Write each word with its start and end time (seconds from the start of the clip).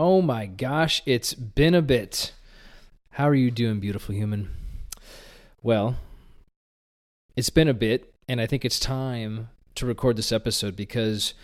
Oh 0.00 0.22
my 0.22 0.46
gosh, 0.46 1.02
it's 1.06 1.34
been 1.34 1.74
a 1.74 1.82
bit. 1.82 2.32
How 3.10 3.28
are 3.28 3.34
you 3.34 3.50
doing, 3.50 3.80
beautiful 3.80 4.14
human? 4.14 4.48
Well, 5.60 5.96
it's 7.34 7.50
been 7.50 7.66
a 7.66 7.74
bit, 7.74 8.14
and 8.28 8.40
I 8.40 8.46
think 8.46 8.64
it's 8.64 8.78
time 8.78 9.48
to 9.74 9.86
record 9.86 10.16
this 10.16 10.30
episode 10.30 10.76
because 10.76 11.34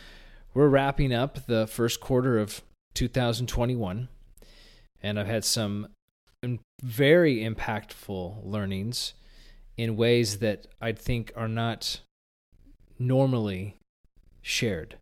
we're 0.55 0.69
wrapping 0.69 1.13
up 1.13 1.47
the 1.47 1.67
first 1.67 2.01
quarter 2.01 2.39
of 2.39 2.63
2021, 2.95 4.07
and 5.03 5.19
I've 5.19 5.27
had 5.27 5.45
some 5.45 5.89
very 6.81 7.39
impactful 7.39 8.37
learnings 8.49 9.15
in 9.77 9.97
ways 9.97 10.39
that 10.39 10.69
I 10.81 10.93
think 10.93 11.33
are 11.35 11.49
not 11.49 12.03
normally 13.01 13.79
shared. 14.43 14.97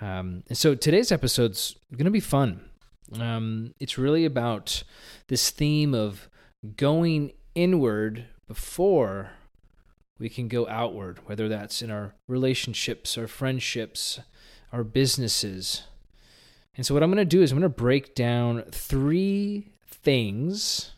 Um, 0.00 0.44
and 0.48 0.56
so 0.56 0.74
today's 0.74 1.12
episode's 1.12 1.76
going 1.92 2.06
to 2.06 2.10
be 2.10 2.20
fun. 2.20 2.69
Um, 3.18 3.74
it's 3.80 3.98
really 3.98 4.24
about 4.24 4.82
this 5.28 5.50
theme 5.50 5.94
of 5.94 6.28
going 6.76 7.32
inward 7.54 8.26
before 8.46 9.30
we 10.18 10.28
can 10.28 10.48
go 10.48 10.68
outward, 10.68 11.18
whether 11.26 11.48
that's 11.48 11.82
in 11.82 11.90
our 11.90 12.14
relationships, 12.28 13.16
our 13.16 13.26
friendships, 13.26 14.20
our 14.72 14.84
businesses. 14.84 15.84
And 16.76 16.86
so, 16.86 16.94
what 16.94 17.02
I'm 17.02 17.10
going 17.10 17.18
to 17.18 17.24
do 17.24 17.42
is 17.42 17.50
I'm 17.50 17.58
going 17.58 17.70
to 17.70 17.76
break 17.76 18.14
down 18.14 18.62
three 18.70 19.72
things 19.86 20.92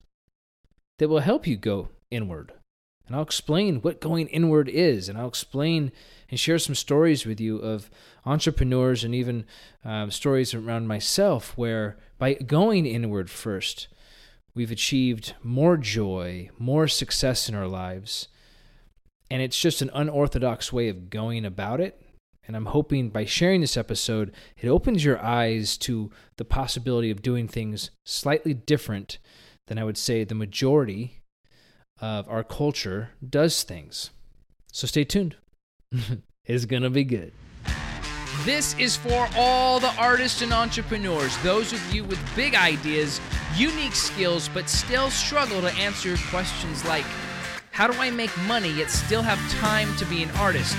that 0.98 1.08
will 1.08 1.20
help 1.20 1.46
you 1.46 1.56
go 1.56 1.88
inward. 2.10 2.52
And 3.06 3.16
I'll 3.16 3.22
explain 3.22 3.76
what 3.82 4.00
going 4.00 4.28
inward 4.28 4.68
is, 4.68 5.08
and 5.08 5.18
I'll 5.18 5.28
explain 5.28 5.92
and 6.30 6.40
share 6.40 6.58
some 6.58 6.74
stories 6.74 7.26
with 7.26 7.40
you 7.40 7.58
of 7.58 7.90
entrepreneurs 8.24 9.04
and 9.04 9.14
even 9.14 9.44
um, 9.84 10.10
stories 10.10 10.54
around 10.54 10.88
myself 10.88 11.56
where 11.56 11.98
by 12.18 12.34
going 12.34 12.86
inward 12.86 13.28
first, 13.28 13.88
we've 14.54 14.70
achieved 14.70 15.34
more 15.42 15.76
joy, 15.76 16.48
more 16.58 16.88
success 16.88 17.48
in 17.48 17.54
our 17.54 17.66
lives. 17.66 18.28
And 19.30 19.42
it's 19.42 19.58
just 19.58 19.82
an 19.82 19.90
unorthodox 19.94 20.72
way 20.72 20.88
of 20.88 21.10
going 21.10 21.44
about 21.44 21.80
it. 21.80 22.00
And 22.46 22.56
I'm 22.56 22.66
hoping 22.66 23.10
by 23.10 23.24
sharing 23.24 23.60
this 23.60 23.76
episode, 23.76 24.32
it 24.56 24.68
opens 24.68 25.04
your 25.04 25.22
eyes 25.22 25.78
to 25.78 26.10
the 26.36 26.44
possibility 26.44 27.10
of 27.10 27.22
doing 27.22 27.46
things 27.46 27.90
slightly 28.04 28.52
different 28.52 29.18
than 29.68 29.78
I 29.78 29.84
would 29.84 29.96
say 29.96 30.24
the 30.24 30.34
majority 30.34 31.21
of 32.02 32.28
our 32.28 32.42
culture 32.42 33.10
does 33.26 33.62
things. 33.62 34.10
So 34.72 34.86
stay 34.86 35.04
tuned. 35.04 35.36
it's 36.44 36.64
going 36.64 36.82
to 36.82 36.90
be 36.90 37.04
good. 37.04 37.32
This 38.44 38.76
is 38.78 38.96
for 38.96 39.28
all 39.36 39.78
the 39.78 39.94
artists 39.94 40.42
and 40.42 40.52
entrepreneurs, 40.52 41.36
those 41.42 41.72
of 41.72 41.94
you 41.94 42.02
with 42.02 42.18
big 42.34 42.56
ideas, 42.56 43.20
unique 43.56 43.94
skills, 43.94 44.48
but 44.52 44.68
still 44.68 45.10
struggle 45.10 45.60
to 45.60 45.72
answer 45.74 46.16
questions 46.30 46.84
like 46.86 47.04
How 47.70 47.86
do 47.86 47.96
I 47.98 48.10
make 48.10 48.36
money 48.48 48.72
yet 48.72 48.90
still 48.90 49.22
have 49.22 49.38
time 49.60 49.94
to 49.98 50.04
be 50.06 50.22
an 50.22 50.30
artist? 50.32 50.74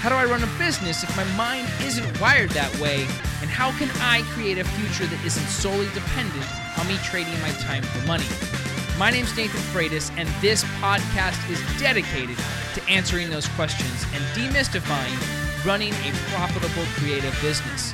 How 0.00 0.08
do 0.08 0.14
I 0.14 0.24
run 0.24 0.42
a 0.42 0.58
business 0.58 1.02
if 1.02 1.14
my 1.16 1.24
mind 1.36 1.68
isn't 1.82 2.20
wired 2.20 2.50
that 2.50 2.74
way? 2.78 3.02
And 3.42 3.50
how 3.50 3.76
can 3.78 3.90
I 4.00 4.22
create 4.32 4.58
a 4.58 4.64
future 4.64 5.06
that 5.06 5.24
isn't 5.26 5.46
solely 5.46 5.88
dependent 5.92 6.46
on 6.78 6.86
me 6.86 6.96
trading 6.98 7.38
my 7.42 7.50
time 7.60 7.82
for 7.82 8.06
money? 8.06 8.24
My 8.96 9.10
name's 9.10 9.36
Nathan 9.36 9.60
Freitas, 9.72 10.16
and 10.16 10.28
this 10.40 10.62
podcast 10.80 11.50
is 11.50 11.60
dedicated 11.80 12.36
to 12.74 12.82
answering 12.88 13.28
those 13.28 13.48
questions 13.48 14.04
and 14.14 14.22
demystifying 14.36 15.66
running 15.66 15.92
a 15.92 16.12
profitable 16.30 16.84
creative 16.94 17.36
business. 17.42 17.92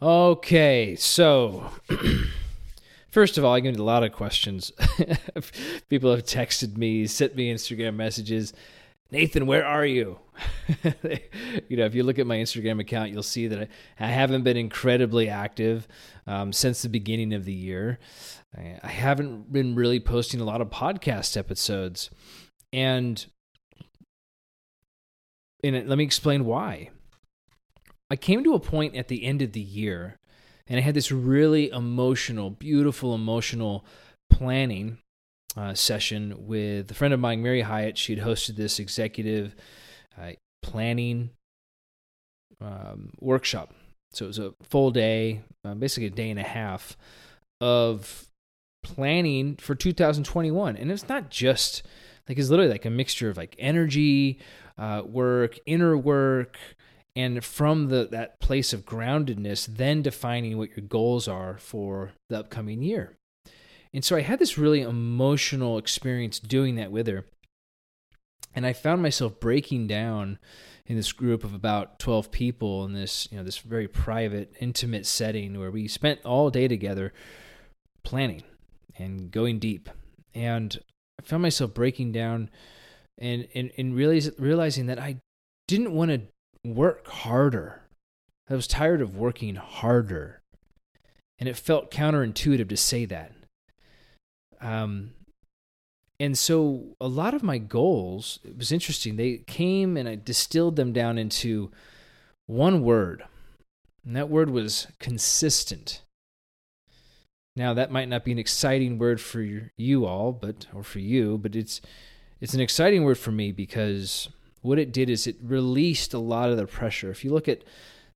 Okay, 0.00 0.96
so 0.96 1.70
first 3.10 3.36
of 3.36 3.44
all, 3.44 3.52
I 3.52 3.60
get 3.60 3.76
a 3.76 3.82
lot 3.82 4.02
of 4.02 4.12
questions. 4.12 4.72
People 5.90 6.10
have 6.10 6.24
texted 6.24 6.78
me, 6.78 7.06
sent 7.06 7.36
me 7.36 7.52
Instagram 7.52 7.96
messages. 7.96 8.54
Nathan, 9.10 9.46
where 9.46 9.64
are 9.64 9.86
you? 9.86 10.18
you 11.68 11.76
know, 11.76 11.84
if 11.84 11.94
you 11.94 12.02
look 12.02 12.18
at 12.18 12.26
my 12.26 12.36
Instagram 12.36 12.80
account, 12.80 13.12
you'll 13.12 13.22
see 13.22 13.46
that 13.46 13.60
I, 13.60 13.68
I 14.00 14.08
haven't 14.08 14.42
been 14.42 14.56
incredibly 14.56 15.28
active 15.28 15.86
um, 16.26 16.52
since 16.52 16.82
the 16.82 16.88
beginning 16.88 17.32
of 17.32 17.44
the 17.44 17.52
year. 17.52 17.98
I 18.82 18.88
haven't 18.88 19.52
been 19.52 19.74
really 19.74 20.00
posting 20.00 20.40
a 20.40 20.44
lot 20.44 20.60
of 20.60 20.70
podcast 20.70 21.36
episodes. 21.36 22.10
And, 22.72 23.24
and 25.62 25.88
let 25.88 25.98
me 25.98 26.04
explain 26.04 26.44
why. 26.44 26.90
I 28.10 28.16
came 28.16 28.42
to 28.44 28.54
a 28.54 28.60
point 28.60 28.96
at 28.96 29.08
the 29.08 29.24
end 29.24 29.42
of 29.42 29.52
the 29.52 29.60
year 29.60 30.18
and 30.68 30.78
I 30.78 30.82
had 30.82 30.94
this 30.94 31.12
really 31.12 31.70
emotional, 31.70 32.50
beautiful, 32.50 33.14
emotional 33.14 33.84
planning 34.30 34.98
uh, 35.56 35.74
session 35.74 36.34
with 36.46 36.90
a 36.90 36.94
friend 36.94 37.14
of 37.14 37.20
mine, 37.20 37.42
Mary 37.42 37.62
Hyatt. 37.62 37.96
She 37.98 38.14
had 38.14 38.24
hosted 38.24 38.56
this 38.56 38.78
executive 38.78 39.54
uh, 40.20 40.32
planning 40.62 41.30
um, 42.60 43.10
workshop. 43.20 43.72
So 44.12 44.26
it 44.26 44.28
was 44.28 44.38
a 44.38 44.54
full 44.62 44.90
day, 44.90 45.42
uh, 45.64 45.74
basically 45.74 46.06
a 46.06 46.10
day 46.10 46.30
and 46.30 46.38
a 46.38 46.44
half 46.44 46.96
of 47.60 48.28
planning 48.82 49.56
for 49.56 49.74
2021 49.74 50.76
and 50.76 50.92
it's 50.92 51.08
not 51.08 51.28
just 51.28 51.82
like 52.28 52.38
it's 52.38 52.48
literally 52.48 52.70
like 52.70 52.84
a 52.84 52.90
mixture 52.90 53.28
of 53.28 53.36
like 53.36 53.56
energy 53.58 54.38
uh, 54.78 55.02
work 55.04 55.58
inner 55.66 55.96
work 55.98 56.56
and 57.16 57.44
from 57.44 57.88
the 57.88 58.06
that 58.12 58.38
place 58.38 58.72
of 58.72 58.84
groundedness 58.84 59.66
then 59.66 60.02
defining 60.02 60.56
what 60.56 60.68
your 60.76 60.86
goals 60.86 61.26
are 61.26 61.58
for 61.58 62.12
the 62.28 62.38
upcoming 62.38 62.80
year 62.80 63.16
and 63.96 64.04
so 64.04 64.14
i 64.14 64.20
had 64.20 64.38
this 64.38 64.56
really 64.56 64.82
emotional 64.82 65.76
experience 65.76 66.38
doing 66.38 66.76
that 66.76 66.92
with 66.92 67.08
her 67.08 67.24
and 68.54 68.64
i 68.64 68.72
found 68.72 69.02
myself 69.02 69.40
breaking 69.40 69.88
down 69.88 70.38
in 70.86 70.94
this 70.94 71.10
group 71.10 71.42
of 71.42 71.52
about 71.52 71.98
12 71.98 72.30
people 72.30 72.84
in 72.84 72.92
this 72.92 73.26
you 73.32 73.36
know 73.36 73.42
this 73.42 73.58
very 73.58 73.88
private 73.88 74.52
intimate 74.60 75.04
setting 75.04 75.58
where 75.58 75.72
we 75.72 75.88
spent 75.88 76.24
all 76.24 76.48
day 76.48 76.68
together 76.68 77.12
planning 78.06 78.44
and 78.98 79.30
going 79.30 79.58
deep. 79.58 79.90
And 80.34 80.78
I 81.18 81.22
found 81.22 81.42
myself 81.42 81.74
breaking 81.74 82.12
down 82.12 82.50
and, 83.18 83.48
and, 83.54 83.70
and 83.76 83.94
realize, 83.94 84.30
realizing 84.38 84.86
that 84.86 84.98
I 84.98 85.16
didn't 85.66 85.92
want 85.92 86.10
to 86.10 86.22
work 86.64 87.06
harder. 87.06 87.82
I 88.48 88.54
was 88.54 88.66
tired 88.66 89.00
of 89.00 89.16
working 89.16 89.56
harder. 89.56 90.42
And 91.38 91.48
it 91.48 91.56
felt 91.56 91.90
counterintuitive 91.90 92.68
to 92.68 92.76
say 92.76 93.04
that. 93.06 93.32
Um, 94.60 95.12
and 96.18 96.36
so 96.36 96.96
a 97.00 97.08
lot 97.08 97.34
of 97.34 97.42
my 97.42 97.58
goals, 97.58 98.38
it 98.44 98.56
was 98.56 98.72
interesting. 98.72 99.16
They 99.16 99.38
came 99.46 99.96
and 99.96 100.08
I 100.08 100.14
distilled 100.14 100.76
them 100.76 100.92
down 100.92 101.18
into 101.18 101.70
one 102.46 102.82
word. 102.82 103.24
And 104.04 104.16
that 104.16 104.30
word 104.30 104.50
was 104.50 104.86
consistent. 104.98 106.02
Now 107.54 107.74
that 107.74 107.90
might 107.90 108.08
not 108.08 108.24
be 108.24 108.32
an 108.32 108.38
exciting 108.38 108.98
word 108.98 109.20
for 109.20 109.42
you 109.76 110.06
all, 110.06 110.32
but 110.32 110.66
or 110.74 110.82
for 110.82 111.00
you, 111.00 111.38
but 111.38 111.56
it's 111.56 111.80
it's 112.38 112.54
an 112.54 112.60
exciting 112.60 113.02
word 113.02 113.16
for 113.16 113.32
me 113.32 113.50
because 113.50 114.28
what 114.60 114.78
it 114.78 114.92
did 114.92 115.08
is 115.08 115.26
it 115.26 115.36
released 115.42 116.12
a 116.12 116.18
lot 116.18 116.50
of 116.50 116.58
the 116.58 116.66
pressure. 116.66 117.10
If 117.10 117.24
you 117.24 117.32
look 117.32 117.48
at 117.48 117.64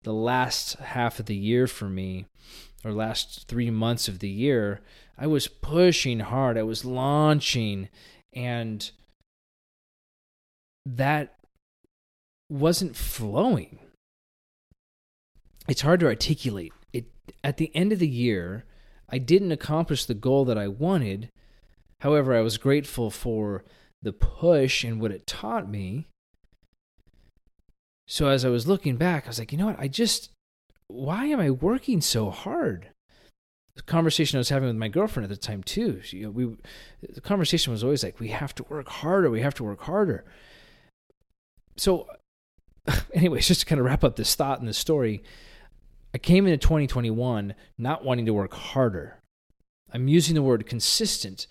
the 0.02 0.12
last 0.12 0.74
half 0.74 1.18
of 1.18 1.26
the 1.26 1.36
year 1.36 1.66
for 1.66 1.88
me, 1.88 2.26
or 2.84 2.92
last 2.92 3.46
three 3.48 3.70
months 3.70 4.08
of 4.08 4.20
the 4.20 4.28
year, 4.28 4.80
I 5.18 5.26
was 5.26 5.48
pushing 5.48 6.20
hard. 6.20 6.56
I 6.56 6.62
was 6.62 6.84
launching, 6.84 7.88
and 8.32 8.90
that 10.86 11.36
wasn't 12.48 12.96
flowing. 12.96 13.78
It's 15.68 15.82
hard 15.82 16.00
to 16.00 16.06
articulate. 16.06 16.72
It 16.92 17.06
at 17.44 17.58
the 17.58 17.74
end 17.76 17.92
of 17.92 17.98
the 17.98 18.08
year, 18.08 18.64
I 19.08 19.18
didn't 19.18 19.52
accomplish 19.52 20.04
the 20.04 20.14
goal 20.14 20.44
that 20.46 20.58
I 20.58 20.68
wanted. 20.68 21.30
However, 22.00 22.34
I 22.34 22.40
was 22.40 22.56
grateful 22.58 23.10
for 23.10 23.64
the 24.02 24.12
push 24.12 24.84
and 24.84 25.00
what 25.00 25.12
it 25.12 25.26
taught 25.26 25.68
me. 25.68 26.06
So 28.08 28.28
as 28.28 28.44
I 28.44 28.48
was 28.48 28.66
looking 28.66 28.96
back, 28.96 29.26
I 29.26 29.28
was 29.28 29.38
like, 29.38 29.52
you 29.52 29.58
know 29.58 29.66
what? 29.66 29.78
I 29.78 29.86
just, 29.86 30.30
why 30.92 31.26
am 31.26 31.40
I 31.40 31.50
working 31.50 32.00
so 32.00 32.30
hard? 32.30 32.90
The 33.76 33.82
conversation 33.82 34.36
I 34.36 34.40
was 34.40 34.48
having 34.48 34.68
with 34.68 34.76
my 34.76 34.88
girlfriend 34.88 35.24
at 35.24 35.30
the 35.30 35.36
time 35.36 35.62
too. 35.62 36.00
She, 36.02 36.18
you 36.18 36.24
know, 36.24 36.30
we, 36.30 36.56
the 37.08 37.20
conversation 37.20 37.72
was 37.72 37.84
always 37.84 38.02
like, 38.02 38.20
we 38.20 38.28
have 38.28 38.54
to 38.56 38.64
work 38.64 38.88
harder. 38.88 39.30
We 39.30 39.40
have 39.40 39.54
to 39.54 39.64
work 39.64 39.82
harder. 39.82 40.24
So, 41.76 42.06
anyways, 43.14 43.46
just 43.46 43.60
to 43.60 43.66
kind 43.66 43.78
of 43.78 43.86
wrap 43.86 44.04
up 44.04 44.16
this 44.16 44.34
thought 44.34 44.58
and 44.58 44.68
this 44.68 44.78
story, 44.78 45.22
I 46.12 46.18
came 46.18 46.46
into 46.46 46.58
2021 46.58 47.54
not 47.78 48.04
wanting 48.04 48.26
to 48.26 48.34
work 48.34 48.52
harder. 48.52 49.20
I'm 49.92 50.08
using 50.08 50.34
the 50.34 50.42
word 50.42 50.66
consistent 50.66 51.46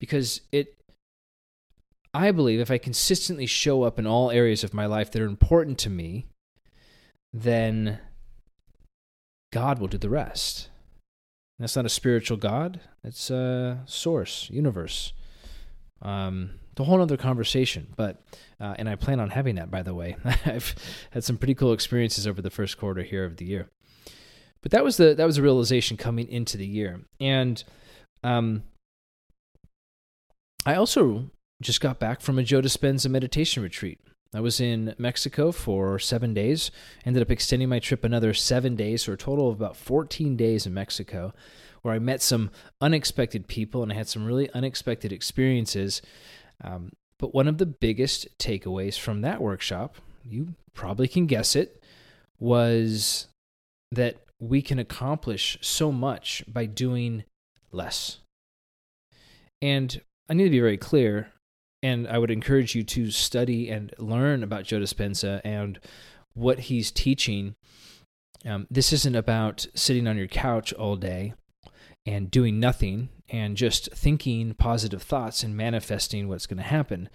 because 0.00 0.40
it 0.52 0.74
I 2.14 2.30
believe 2.30 2.58
if 2.58 2.70
I 2.70 2.78
consistently 2.78 3.46
show 3.46 3.82
up 3.82 3.98
in 3.98 4.06
all 4.06 4.30
areas 4.30 4.64
of 4.64 4.72
my 4.72 4.86
life 4.86 5.12
that 5.12 5.22
are 5.22 5.26
important 5.26 5.78
to 5.80 5.90
me, 5.90 6.26
then 7.32 8.00
God 9.52 9.78
will 9.78 9.88
do 9.88 9.98
the 9.98 10.10
rest. 10.10 10.68
That's 11.58 11.76
not 11.76 11.86
a 11.86 11.90
spiritual 11.90 12.36
God. 12.36 12.80
It's 13.02 13.30
a 13.30 13.82
source, 13.86 14.48
universe. 14.50 15.12
Um, 16.00 16.50
it's 16.70 16.80
a 16.80 16.84
whole 16.84 17.00
other 17.00 17.16
conversation. 17.16 17.88
But 17.96 18.22
uh, 18.60 18.74
and 18.78 18.88
I 18.88 18.94
plan 18.94 19.18
on 19.18 19.30
having 19.30 19.56
that. 19.56 19.70
By 19.70 19.82
the 19.82 19.94
way, 19.94 20.16
I've 20.24 20.74
had 21.10 21.24
some 21.24 21.36
pretty 21.36 21.54
cool 21.54 21.72
experiences 21.72 22.26
over 22.26 22.40
the 22.40 22.50
first 22.50 22.78
quarter 22.78 23.02
here 23.02 23.24
of 23.24 23.36
the 23.36 23.44
year. 23.44 23.68
But 24.62 24.70
that 24.72 24.84
was 24.84 24.96
the 24.96 25.14
that 25.14 25.26
was 25.26 25.38
a 25.38 25.42
realization 25.42 25.96
coming 25.96 26.28
into 26.28 26.56
the 26.56 26.66
year, 26.66 27.00
and 27.20 27.62
um, 28.24 28.64
I 30.66 30.74
also 30.74 31.30
just 31.62 31.80
got 31.80 31.98
back 31.98 32.20
from 32.20 32.38
a 32.38 32.42
Joe 32.42 32.60
Dispenza 32.60 33.08
meditation 33.08 33.62
retreat. 33.62 34.00
I 34.34 34.40
was 34.40 34.60
in 34.60 34.94
Mexico 34.98 35.52
for 35.52 35.98
seven 35.98 36.34
days. 36.34 36.70
Ended 37.04 37.22
up 37.22 37.30
extending 37.30 37.68
my 37.68 37.78
trip 37.78 38.04
another 38.04 38.34
seven 38.34 38.76
days, 38.76 39.04
so 39.04 39.12
a 39.12 39.16
total 39.16 39.48
of 39.48 39.56
about 39.56 39.76
14 39.76 40.36
days 40.36 40.66
in 40.66 40.74
Mexico, 40.74 41.32
where 41.82 41.94
I 41.94 41.98
met 41.98 42.20
some 42.20 42.50
unexpected 42.80 43.48
people 43.48 43.82
and 43.82 43.90
I 43.90 43.94
had 43.94 44.08
some 44.08 44.26
really 44.26 44.50
unexpected 44.52 45.12
experiences. 45.12 46.02
Um, 46.62 46.92
but 47.18 47.34
one 47.34 47.48
of 47.48 47.58
the 47.58 47.66
biggest 47.66 48.28
takeaways 48.38 48.98
from 48.98 49.22
that 49.22 49.40
workshop, 49.40 49.96
you 50.22 50.54
probably 50.74 51.08
can 51.08 51.26
guess 51.26 51.56
it, 51.56 51.82
was 52.38 53.28
that 53.90 54.16
we 54.38 54.60
can 54.60 54.78
accomplish 54.78 55.58
so 55.62 55.90
much 55.90 56.44
by 56.46 56.66
doing 56.66 57.24
less. 57.72 58.18
And 59.62 60.00
I 60.28 60.34
need 60.34 60.44
to 60.44 60.50
be 60.50 60.60
very 60.60 60.76
clear 60.76 61.32
and 61.82 62.08
I 62.08 62.18
would 62.18 62.30
encourage 62.30 62.74
you 62.74 62.82
to 62.84 63.10
study 63.10 63.70
and 63.70 63.94
learn 63.98 64.42
about 64.42 64.64
Joe 64.64 64.80
Dispenza 64.80 65.40
and 65.44 65.78
what 66.34 66.60
he's 66.60 66.90
teaching. 66.90 67.54
Um, 68.44 68.66
this 68.70 68.92
isn't 68.92 69.14
about 69.14 69.66
sitting 69.74 70.06
on 70.06 70.16
your 70.16 70.26
couch 70.26 70.72
all 70.72 70.96
day 70.96 71.34
and 72.06 72.30
doing 72.30 72.58
nothing 72.58 73.10
and 73.28 73.56
just 73.56 73.92
thinking 73.92 74.54
positive 74.54 75.02
thoughts 75.02 75.42
and 75.42 75.56
manifesting 75.56 76.28
what's 76.28 76.46
going 76.46 76.58
to 76.58 76.62
happen. 76.62 77.08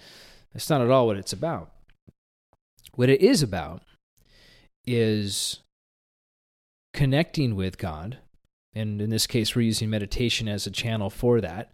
That's 0.53 0.69
not 0.69 0.81
at 0.81 0.89
all 0.89 1.07
what 1.07 1.17
it's 1.17 1.33
about. 1.33 1.71
What 2.93 3.09
it 3.09 3.21
is 3.21 3.41
about 3.41 3.81
is 4.85 5.61
connecting 6.93 7.55
with 7.55 7.77
God. 7.77 8.19
And 8.75 9.01
in 9.01 9.09
this 9.09 9.27
case, 9.27 9.55
we're 9.55 9.63
using 9.63 9.89
meditation 9.89 10.47
as 10.47 10.67
a 10.67 10.71
channel 10.71 11.09
for 11.09 11.41
that. 11.41 11.71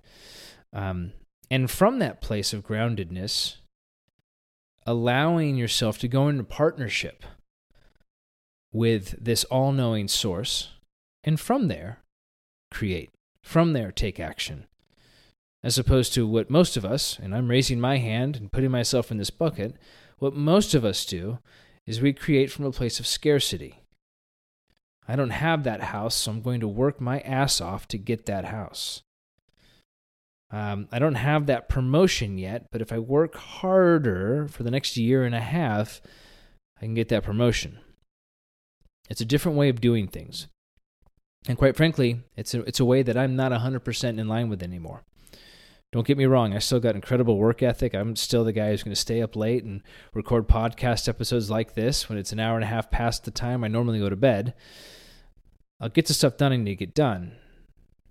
Um, 0.72 1.14
and 1.50 1.70
from 1.70 2.00
that 2.00 2.22
place 2.22 2.54
of 2.54 2.66
groundedness, 2.66 3.58
allowing 4.86 5.56
yourself 5.56 5.98
to 6.00 6.08
go 6.08 6.28
into 6.28 6.44
partnership 6.44 7.24
with 8.72 9.16
this 9.24 9.44
all 9.46 9.72
knowing 9.72 10.08
source, 10.08 10.70
and 11.24 11.40
from 11.40 11.68
there, 11.68 12.00
create. 12.72 13.10
From 13.42 13.74
there, 13.74 13.92
take 13.92 14.20
action. 14.20 14.68
As 15.64 15.78
opposed 15.78 16.14
to 16.14 16.28
what 16.28 16.50
most 16.50 16.78
of 16.78 16.86
us, 16.86 17.18
and 17.20 17.36
I'm 17.36 17.50
raising 17.50 17.80
my 17.80 17.98
hand 17.98 18.38
and 18.38 18.52
putting 18.52 18.72
myself 18.72 19.12
in 19.12 19.18
this 19.18 19.32
bucket, 19.32 19.76
what 20.20 20.36
most 20.36 20.74
of 20.74 20.86
us 20.86 21.06
do 21.06 21.40
is 21.86 22.00
we 22.00 22.14
create 22.14 22.52
from 22.52 22.66
a 22.66 22.72
place 22.72 23.00
of 23.00 23.08
scarcity. 23.08 23.82
I 25.08 25.16
don't 25.16 25.32
have 25.32 25.64
that 25.64 25.82
house, 25.82 26.16
so 26.16 26.32
I'm 26.32 26.42
going 26.42 26.60
to 26.60 26.68
work 26.68 27.02
my 27.02 27.20
ass 27.22 27.60
off 27.60 27.88
to 27.88 27.98
get 27.98 28.28
that 28.28 28.46
house. 28.46 29.02
Um, 30.52 30.88
I 30.92 31.00
don't 31.00 31.16
have 31.16 31.46
that 31.46 31.70
promotion 31.70 32.38
yet, 32.38 32.68
but 32.72 32.82
if 32.82 32.92
I 32.92 33.00
work 33.00 33.36
harder 33.36 34.48
for 34.50 34.64
the 34.64 34.72
next 34.72 34.98
year 34.98 35.24
and 35.24 35.36
a 35.36 35.42
half, 35.42 36.02
I 36.78 36.82
can 36.82 36.96
get 36.96 37.10
that 37.10 37.24
promotion. 37.24 37.80
It's 39.10 39.22
a 39.22 39.26
different 39.26 39.58
way 39.58 39.70
of 39.70 39.82
doing 39.82 40.08
things. 40.08 40.48
And 41.48 41.58
quite 41.58 41.76
frankly, 41.76 42.22
it's 42.36 42.54
a, 42.54 42.62
it's 42.62 42.80
a 42.80 42.86
way 42.86 43.04
that 43.04 43.18
I'm 43.18 43.36
not 43.36 43.52
100% 43.52 44.20
in 44.20 44.28
line 44.28 44.50
with 44.50 44.64
anymore. 44.64 45.04
Don't 45.92 46.06
get 46.06 46.18
me 46.18 46.26
wrong, 46.26 46.54
I 46.54 46.60
still 46.60 46.80
got 46.80 46.94
incredible 46.94 47.38
work 47.38 47.64
ethic. 47.64 47.96
I'm 47.96 48.16
still 48.16 48.44
the 48.44 48.54
guy 48.54 48.70
who's 48.70 48.84
going 48.84 48.94
to 48.94 49.00
stay 49.00 49.24
up 49.24 49.36
late 49.36 49.64
and 49.64 49.82
record 50.14 50.48
podcast 50.48 51.10
episodes 51.10 51.50
like 51.50 51.74
this 51.74 52.08
when 52.08 52.18
it's 52.18 52.32
an 52.32 52.40
hour 52.40 52.56
and 52.56 52.64
a 52.64 52.68
half 52.68 52.92
past 52.92 53.24
the 53.24 53.32
time 53.32 53.64
I 53.64 53.70
normally 53.70 54.00
go 54.00 54.10
to 54.10 54.16
bed. 54.16 54.54
I'll 55.80 55.90
get 55.90 56.06
the 56.06 56.14
stuff 56.14 56.38
done 56.38 56.52
I 56.52 56.58
need 56.58 56.66
to 56.66 56.76
get 56.76 56.94
done, 56.94 57.38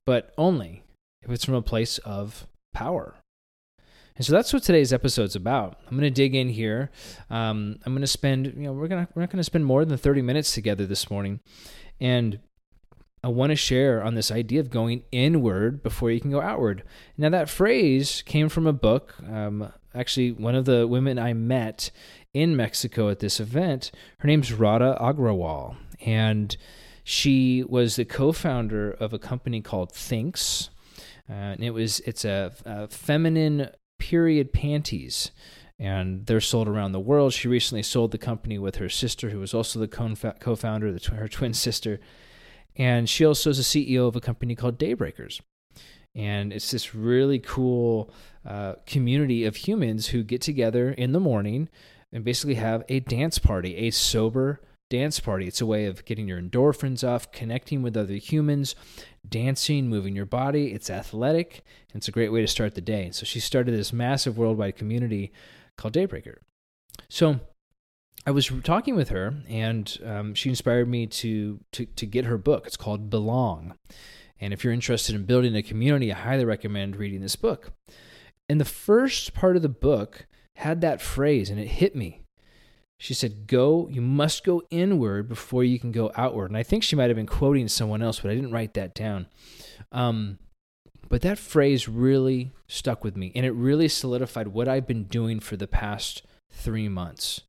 but 0.06 0.32
only 0.37 0.82
if 1.28 1.34
it's 1.34 1.44
from 1.44 1.54
a 1.54 1.62
place 1.62 1.98
of 1.98 2.46
power. 2.72 3.14
And 4.16 4.26
so 4.26 4.32
that's 4.32 4.52
what 4.52 4.64
today's 4.64 4.92
episode's 4.92 5.36
about. 5.36 5.78
I'm 5.86 5.96
going 5.96 6.02
to 6.02 6.10
dig 6.10 6.34
in 6.34 6.48
here. 6.48 6.90
Um, 7.30 7.78
I'm 7.86 7.92
going 7.92 8.00
to 8.00 8.06
spend, 8.08 8.46
you 8.46 8.64
know, 8.64 8.72
we're 8.72 8.88
going 8.88 9.06
to 9.06 9.12
we're 9.14 9.22
not 9.22 9.30
going 9.30 9.38
to 9.38 9.44
spend 9.44 9.64
more 9.64 9.84
than 9.84 9.96
30 9.96 10.22
minutes 10.22 10.52
together 10.52 10.86
this 10.86 11.08
morning, 11.08 11.38
and 12.00 12.40
I 13.22 13.28
want 13.28 13.50
to 13.50 13.56
share 13.56 14.02
on 14.02 14.14
this 14.14 14.32
idea 14.32 14.58
of 14.58 14.70
going 14.70 15.04
inward 15.12 15.82
before 15.82 16.10
you 16.10 16.20
can 16.20 16.32
go 16.32 16.40
outward. 16.40 16.82
Now 17.16 17.28
that 17.28 17.48
phrase 17.48 18.22
came 18.22 18.48
from 18.48 18.66
a 18.66 18.72
book. 18.72 19.14
Um, 19.28 19.72
actually, 19.94 20.32
one 20.32 20.56
of 20.56 20.64
the 20.64 20.88
women 20.88 21.19
I 21.19 21.32
met 21.32 21.92
in 22.34 22.56
Mexico 22.56 23.10
at 23.10 23.20
this 23.20 23.38
event, 23.38 23.92
her 24.19 24.26
name's 24.26 24.52
Radha 24.52 24.96
Agrawal, 25.00 25.76
and 26.04 26.56
she 27.04 27.62
was 27.69 27.96
the 27.96 28.04
co-founder 28.04 28.90
of 28.90 29.12
a 29.12 29.19
company 29.19 29.60
called 29.60 29.92
Thinx 29.92 30.70
uh, 31.28 31.32
and 31.32 31.62
it 31.62 31.70
was 31.70 32.00
it's 32.00 32.25
a, 32.25 32.52
a 32.64 32.88
feminine 32.88 33.70
period 33.98 34.52
panties 34.52 35.30
and 35.78 36.26
they're 36.26 36.40
sold 36.40 36.69
around 36.69 36.92
the 36.92 37.00
world. 37.00 37.32
She 37.32 37.46
recently 37.46 37.82
sold 37.82 38.10
the 38.10 38.19
company 38.19 38.58
with 38.58 38.76
her 38.76 38.88
sister, 38.88 39.30
who 39.30 39.38
was 39.38 39.54
also 39.54 39.78
the 39.78 39.88
co 39.88 40.56
founder, 40.56 40.98
her 41.14 41.28
twin 41.28 41.54
sister. 41.54 42.00
And 42.76 43.08
she 43.08 43.25
also 43.25 43.50
is 43.50 43.58
a 43.58 43.62
CEO 43.62 44.06
of 44.06 44.16
a 44.16 44.20
company 44.20 44.54
called 44.54 44.78
Daybreakers. 44.78 45.40
And 46.14 46.52
it's 46.52 46.70
this 46.70 46.94
really 46.94 47.38
cool 47.38 48.12
uh, 48.44 48.75
community 48.86 49.44
of 49.44 49.56
humans 49.56 50.08
who 50.08 50.22
get 50.22 50.40
together 50.40 50.90
in 50.90 51.12
the 51.12 51.20
morning 51.20 51.69
and 52.12 52.25
basically 52.25 52.54
have 52.54 52.82
a 52.88 53.00
dance 53.00 53.38
party, 53.38 53.76
a 53.76 53.90
sober 53.90 54.60
dance 54.90 55.20
party. 55.20 55.46
It's 55.46 55.61
a 55.61 55.67
way 55.67 55.87
of 55.87 56.05
getting 56.05 56.29
your 56.29 56.40
endorphins 56.40 57.06
off, 57.06 57.31
connecting 57.32 57.82
with 57.82 57.96
other 57.96 58.14
humans, 58.14 58.75
dancing, 59.29 59.88
moving 59.88 60.17
your 60.17 60.26
body. 60.26 60.73
It's 60.73 60.90
athletic, 60.90 61.62
and 61.93 62.00
it's 62.00 62.08
a 62.08 62.12
great 62.12 62.32
way 62.32 62.40
to 62.40 62.46
start 62.46 62.75
the 62.75 62.81
day. 62.81 63.11
So 63.12 63.25
she 63.25 63.40
started 63.40 63.73
this 63.75 63.93
massive 63.93 64.38
worldwide 64.38 64.76
community 64.76 65.32
called 65.76 65.94
Daybreaker. 65.94 66.37
So 67.08 67.40
I 68.26 68.31
was 68.31 68.50
talking 68.64 68.96
with 68.96 69.11
her, 69.11 69.35
and 69.49 69.96
um, 70.05 70.35
she 70.35 70.49
inspired 70.49 70.88
me 70.88 71.06
to, 71.06 71.61
to 71.73 71.87
to 71.87 72.06
get 72.06 72.25
her 72.25 72.38
book. 72.38 72.67
It's 72.67 72.76
called 72.76 73.11
Belong, 73.11 73.75
and 74.40 74.52
if 74.52 74.64
you're 74.64 74.73
interested 74.73 75.14
in 75.14 75.25
building 75.25 75.57
a 75.57 75.62
community, 75.62 76.12
I 76.12 76.18
highly 76.18 76.45
recommend 76.45 76.97
reading 76.97 77.21
this 77.21 77.37
book. 77.37 77.73
And 78.49 78.61
the 78.61 78.64
first 78.64 79.35
part 79.35 79.57
of 79.57 79.62
the 79.62 79.68
book 79.68 80.26
had 80.57 80.80
that 80.80 81.00
phrase, 81.00 81.50
and 81.50 81.61
it 81.61 81.68
hit 81.68 81.95
me. 81.95 82.23
She 82.99 83.14
said, 83.14 83.47
Go, 83.47 83.88
you 83.88 84.00
must 84.00 84.45
go 84.45 84.62
inward 84.71 85.28
before 85.28 85.64
you 85.64 85.78
can 85.78 85.93
go 85.93 86.11
outward. 86.17 86.50
And 86.50 86.57
I 86.57 86.62
think 86.64 86.83
she 86.83 86.97
might 86.97 87.09
have 87.09 87.17
been 87.17 87.26
quoting 87.26 87.69
someone 87.69 88.02
else, 88.02 88.21
but 88.21 88.31
I 88.31 88.35
didn't 88.35 88.52
write 88.52 88.75
that 88.75 88.95
down. 88.95 89.26
Um, 89.93 90.38
but 91.09 91.23
that 91.23 91.38
phrase 91.38 91.88
really 91.88 92.52
stuck 92.67 93.02
with 93.02 93.17
me, 93.17 93.33
and 93.35 93.47
it 93.47 93.52
really 93.52 93.88
solidified 93.88 94.49
what 94.49 94.69
I've 94.69 94.87
been 94.87 95.05
doing 95.05 95.40
for 95.40 95.57
the 95.57 95.67
past 95.67 96.23
three 96.50 96.88
months. 96.88 97.43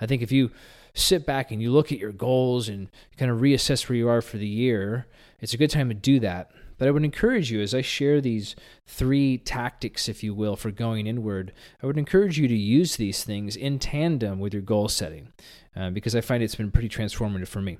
I 0.00 0.06
think 0.06 0.22
if 0.22 0.32
you 0.32 0.50
sit 0.94 1.26
back 1.26 1.50
and 1.50 1.60
you 1.60 1.70
look 1.70 1.92
at 1.92 1.98
your 1.98 2.12
goals 2.12 2.68
and 2.68 2.88
kind 3.18 3.30
of 3.30 3.40
reassess 3.40 3.88
where 3.88 3.96
you 3.96 4.08
are 4.08 4.22
for 4.22 4.38
the 4.38 4.46
year, 4.46 5.06
it's 5.40 5.52
a 5.52 5.58
good 5.58 5.70
time 5.70 5.88
to 5.88 5.94
do 5.94 6.20
that. 6.20 6.50
But 6.78 6.88
I 6.88 6.90
would 6.90 7.04
encourage 7.04 7.50
you, 7.50 7.60
as 7.60 7.74
I 7.74 7.82
share 7.82 8.20
these 8.20 8.56
three 8.86 9.38
tactics, 9.38 10.08
if 10.08 10.22
you 10.22 10.34
will, 10.34 10.56
for 10.56 10.70
going 10.70 11.06
inward, 11.06 11.52
I 11.82 11.86
would 11.86 11.98
encourage 11.98 12.38
you 12.38 12.48
to 12.48 12.56
use 12.56 12.96
these 12.96 13.24
things 13.24 13.56
in 13.56 13.78
tandem 13.78 14.40
with 14.40 14.52
your 14.52 14.62
goal 14.62 14.88
setting 14.88 15.32
uh, 15.76 15.90
because 15.90 16.14
I 16.16 16.20
find 16.20 16.42
it's 16.42 16.54
been 16.54 16.72
pretty 16.72 16.88
transformative 16.88 17.48
for 17.48 17.62
me. 17.62 17.78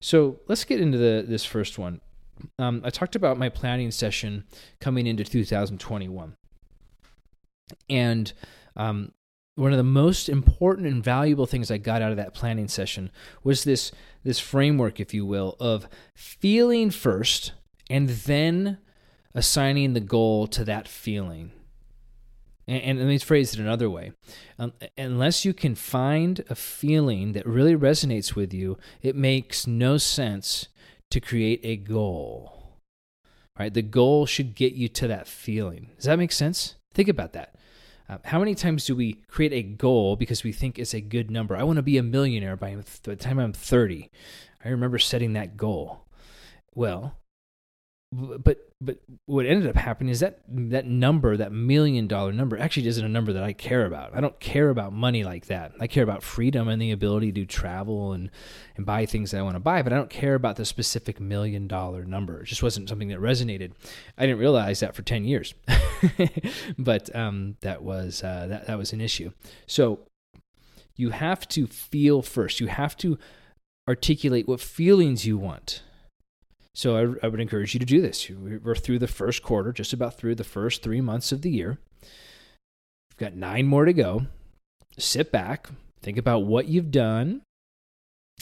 So 0.00 0.40
let's 0.46 0.64
get 0.64 0.80
into 0.80 0.98
the, 0.98 1.24
this 1.26 1.44
first 1.44 1.78
one. 1.78 2.00
Um, 2.58 2.82
I 2.84 2.90
talked 2.90 3.16
about 3.16 3.38
my 3.38 3.48
planning 3.48 3.90
session 3.90 4.44
coming 4.80 5.06
into 5.06 5.24
2021. 5.24 6.36
And 7.90 8.32
um, 8.76 9.12
one 9.56 9.72
of 9.72 9.76
the 9.76 9.82
most 9.82 10.28
important 10.28 10.86
and 10.86 11.02
valuable 11.02 11.46
things 11.46 11.70
I 11.70 11.78
got 11.78 12.00
out 12.00 12.12
of 12.12 12.16
that 12.16 12.32
planning 12.32 12.68
session 12.68 13.10
was 13.42 13.64
this 13.64 13.90
this 14.22 14.38
framework, 14.38 15.00
if 15.00 15.12
you 15.12 15.26
will, 15.26 15.56
of 15.58 15.88
feeling 16.14 16.90
first 16.90 17.52
and 17.88 18.08
then 18.08 18.78
assigning 19.34 19.92
the 19.92 20.00
goal 20.00 20.46
to 20.48 20.64
that 20.64 20.88
feeling. 20.88 21.52
And, 22.66 22.82
and 22.82 22.98
let 22.98 23.08
me 23.08 23.18
phrase 23.18 23.54
it 23.54 23.60
another 23.60 23.88
way. 23.88 24.12
Um, 24.58 24.72
unless 24.96 25.44
you 25.44 25.54
can 25.54 25.74
find 25.74 26.44
a 26.50 26.54
feeling 26.54 27.32
that 27.32 27.46
really 27.46 27.76
resonates 27.76 28.34
with 28.34 28.52
you, 28.52 28.78
it 29.02 29.16
makes 29.16 29.66
no 29.66 29.96
sense 29.96 30.68
to 31.10 31.20
create 31.20 31.60
a 31.62 31.76
goal. 31.76 32.74
Right? 33.58 33.72
The 33.72 33.82
goal 33.82 34.26
should 34.26 34.54
get 34.54 34.74
you 34.74 34.88
to 34.88 35.08
that 35.08 35.26
feeling. 35.26 35.90
Does 35.96 36.04
that 36.04 36.18
make 36.18 36.32
sense? 36.32 36.76
Think 36.94 37.08
about 37.08 37.32
that. 37.32 37.54
Uh, 38.08 38.18
how 38.24 38.38
many 38.38 38.54
times 38.54 38.86
do 38.86 38.94
we 38.94 39.14
create 39.28 39.52
a 39.52 39.62
goal 39.62 40.16
because 40.16 40.42
we 40.42 40.52
think 40.52 40.78
it's 40.78 40.94
a 40.94 41.00
good 41.00 41.30
number? 41.30 41.56
I 41.56 41.64
want 41.64 41.76
to 41.76 41.82
be 41.82 41.98
a 41.98 42.02
millionaire 42.02 42.56
by 42.56 42.76
the 43.02 43.16
time 43.16 43.38
I'm 43.38 43.52
30. 43.52 44.10
I 44.64 44.68
remember 44.68 44.98
setting 44.98 45.34
that 45.34 45.56
goal. 45.56 46.06
Well, 46.74 47.17
but 48.10 48.70
but 48.80 48.98
what 49.26 49.44
ended 49.44 49.68
up 49.68 49.76
happening 49.76 50.10
is 50.10 50.20
that 50.20 50.40
that 50.48 50.86
number, 50.86 51.36
that 51.36 51.52
million 51.52 52.06
dollar 52.06 52.32
number, 52.32 52.58
actually 52.58 52.86
isn't 52.86 53.04
a 53.04 53.08
number 53.08 53.34
that 53.34 53.42
I 53.42 53.52
care 53.52 53.84
about. 53.84 54.16
I 54.16 54.20
don't 54.20 54.38
care 54.40 54.70
about 54.70 54.94
money 54.94 55.24
like 55.24 55.46
that. 55.46 55.72
I 55.78 55.88
care 55.88 56.04
about 56.04 56.22
freedom 56.22 56.68
and 56.68 56.80
the 56.80 56.92
ability 56.92 57.32
to 57.32 57.44
travel 57.44 58.12
and 58.12 58.30
and 58.76 58.86
buy 58.86 59.04
things 59.04 59.32
that 59.32 59.38
I 59.38 59.42
want 59.42 59.56
to 59.56 59.60
buy, 59.60 59.82
but 59.82 59.92
I 59.92 59.96
don't 59.96 60.08
care 60.08 60.34
about 60.34 60.56
the 60.56 60.64
specific 60.64 61.20
million 61.20 61.66
dollar 61.68 62.04
number. 62.04 62.40
It 62.40 62.46
just 62.46 62.62
wasn't 62.62 62.88
something 62.88 63.08
that 63.08 63.20
resonated. 63.20 63.72
I 64.16 64.24
didn't 64.24 64.38
realize 64.38 64.80
that 64.80 64.94
for 64.94 65.02
ten 65.02 65.24
years, 65.24 65.52
but 66.78 67.14
um, 67.14 67.56
that 67.60 67.82
was 67.82 68.22
uh, 68.22 68.46
that 68.48 68.68
that 68.68 68.78
was 68.78 68.94
an 68.94 69.02
issue. 69.02 69.32
So 69.66 70.00
you 70.96 71.10
have 71.10 71.46
to 71.48 71.66
feel 71.66 72.22
first. 72.22 72.58
You 72.58 72.68
have 72.68 72.96
to 72.98 73.18
articulate 73.86 74.48
what 74.48 74.60
feelings 74.60 75.26
you 75.26 75.36
want 75.36 75.82
so 76.78 76.96
I, 76.96 77.26
I 77.26 77.28
would 77.28 77.40
encourage 77.40 77.74
you 77.74 77.80
to 77.80 77.86
do 77.86 78.00
this. 78.00 78.30
We're 78.30 78.76
through 78.76 79.00
the 79.00 79.08
first 79.08 79.42
quarter, 79.42 79.72
just 79.72 79.92
about 79.92 80.16
through 80.16 80.36
the 80.36 80.44
first 80.44 80.80
three 80.80 81.00
months 81.00 81.32
of 81.32 81.42
the 81.42 81.50
year. 81.50 81.78
We've 82.02 83.16
got 83.16 83.34
nine 83.34 83.66
more 83.66 83.84
to 83.84 83.92
go. 83.92 84.26
Sit 84.96 85.32
back, 85.32 85.70
think 86.00 86.16
about 86.16 86.44
what 86.44 86.68
you've 86.68 86.92
done, 86.92 87.42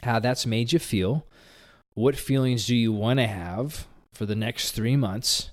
how 0.03 0.19
that's 0.19 0.45
made 0.45 0.71
you 0.71 0.79
feel, 0.79 1.27
what 1.95 2.15
feelings 2.15 2.67
do 2.67 2.77
you 2.77 2.93
want 2.93 3.21
to 3.21 3.27
have 3.27 3.87
for 4.13 4.27
the 4.27 4.37
next 4.37 4.73
three 4.73 4.97
months, 4.97 5.51